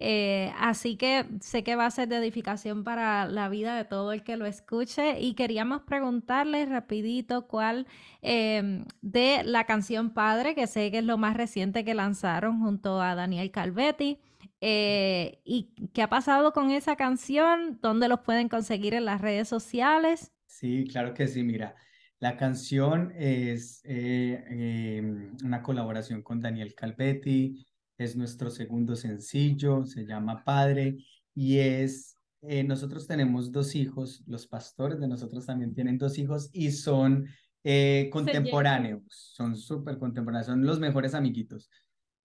Eh, 0.04 0.52
así 0.58 0.98
que 0.98 1.28
sé 1.42 1.64
que 1.64 1.76
va 1.76 1.86
a 1.86 1.92
ser 1.92 2.08
de 2.08 2.18
edificación 2.18 2.84
para 2.84 3.28
la 3.28 3.50
vida 3.50 3.76
de 3.78 3.86
todo 3.86 4.12
el 4.14 4.24
que 4.24 4.36
lo 4.36 4.48
escuche 4.48 5.20
y 5.20 5.36
queríamos 5.36 5.84
preguntarle 5.84 6.66
rapidito 6.66 7.48
cuál 7.48 7.86
em, 8.24 8.86
de 9.04 9.44
la 9.46 9.66
canción 9.66 10.10
Padre, 10.10 10.56
que 10.56 10.66
sé 10.66 10.90
que 10.90 10.98
es 11.00 11.06
lo 11.06 11.20
más 11.20 11.38
reciente 11.38 11.86
que 11.86 11.94
lanzaron 11.94 12.60
junto 12.60 13.00
a 13.00 13.14
Daniel 13.14 13.52
Calvetti, 13.52 14.20
eh, 14.60 15.40
y 15.44 15.70
qué 15.94 16.02
ha 16.02 16.10
pasado 16.10 16.52
con 16.52 16.72
esa 16.72 16.96
canción, 16.96 17.80
dónde 17.82 18.08
los 18.08 18.22
pueden 18.22 18.50
conseguir 18.50 18.96
en 18.96 19.06
las 19.06 19.22
redes 19.22 19.48
sociales. 19.48 20.32
Sí, 20.48 20.86
claro 20.92 21.14
que 21.14 21.28
sí, 21.28 21.44
mira. 21.44 21.76
La 22.22 22.38
canción 22.38 23.12
es 23.18 23.82
eh, 23.84 24.44
em, 24.48 25.36
una 25.44 25.64
colaboración 25.64 26.22
con 26.22 26.40
Daniel 26.40 26.76
Calvetti, 26.76 27.66
es 27.98 28.16
nuestro 28.16 28.52
segundo 28.52 28.96
sencillo, 28.96 29.88
se 29.88 30.06
llama 30.06 30.44
Padre 30.44 30.98
y 31.34 31.58
es, 31.58 32.16
eh, 32.44 32.64
nosotros 32.64 33.08
tenemos 33.08 33.52
dos 33.52 33.74
hijos, 33.74 34.22
los 34.28 34.46
pastores 34.46 35.00
de 35.00 35.08
nosotros 35.08 35.48
también 35.48 35.74
tienen 35.74 35.98
dos 35.98 36.20
hijos 36.20 36.52
y 36.54 36.70
son 36.70 37.28
eh, 37.64 38.08
contemporáneos, 38.14 39.02
son 39.10 39.56
súper 39.56 39.98
contemporáneos, 39.98 40.46
son 40.46 40.64
los 40.64 40.80
mejores 40.80 41.16
amiguitos. 41.16 41.72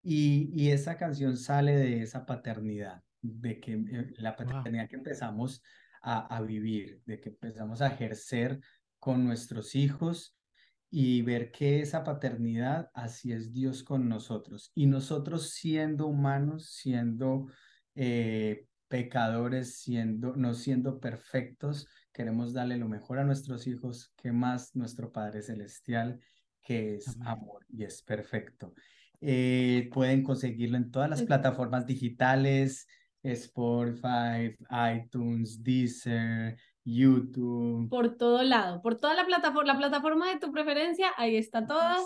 Y, 0.03 0.51
y 0.53 0.73
esa 0.73 0.99
canción 0.99 1.39
sale 1.39 1.75
de 1.75 2.03
esa 2.03 2.27
paternidad, 2.27 3.03
de 3.23 3.61
que 3.61 4.13
la 4.19 4.37
paternidad 4.37 4.91
que 4.91 4.97
empezamos 4.97 5.63
a, 6.03 6.37
a 6.37 6.43
vivir, 6.43 7.01
de 7.07 7.19
que 7.19 7.31
empezamos 7.31 7.81
a 7.81 7.87
ejercer 7.87 8.61
con 9.07 9.25
nuestros 9.25 9.77
hijos 9.77 10.37
y 10.91 11.23
ver 11.23 11.53
que 11.53 11.79
esa 11.81 12.03
paternidad, 12.03 12.91
así 12.93 13.31
es 13.31 13.53
Dios 13.53 13.85
con 13.85 14.09
nosotros. 14.09 14.73
Y 14.75 14.87
nosotros 14.87 15.51
siendo 15.51 16.09
humanos, 16.09 16.71
siendo 16.71 17.47
eh, 17.95 18.67
pecadores, 18.89 19.79
siendo, 19.79 20.35
no 20.35 20.55
siendo 20.55 20.99
perfectos, 20.99 21.87
queremos 22.13 22.53
darle 22.53 22.79
lo 22.79 22.89
mejor 22.89 23.21
a 23.21 23.25
nuestros 23.25 23.69
hijos, 23.69 24.13
que 24.17 24.33
más 24.33 24.75
nuestro 24.75 25.13
Padre 25.13 25.41
Celestial, 25.41 26.19
que 26.61 26.97
es 26.97 27.17
amor 27.21 27.65
y 27.69 27.85
es 27.85 28.03
perfecto. 28.03 28.75
Eh, 29.21 29.89
pueden 29.93 30.25
conseguirlo 30.25 30.79
en 30.79 30.91
todas 30.91 31.09
las 31.09 31.23
plataformas 31.23 31.87
digitales, 31.87 32.89
Spotify, 33.23 34.57
iTunes, 34.97 35.63
Deezer, 35.63 36.59
YouTube. 36.87 37.91
Por 37.91 38.17
todo 38.17 38.43
lado, 38.45 38.81
por 38.81 38.95
toda 38.95 39.15
la 39.15 39.27
plataforma, 39.27 39.73
la 39.73 39.79
plataforma 39.79 40.33
de 40.33 40.39
tu 40.39 40.53
preferencia, 40.53 41.09
ahí 41.17 41.37
está 41.37 41.67
toda. 41.67 41.97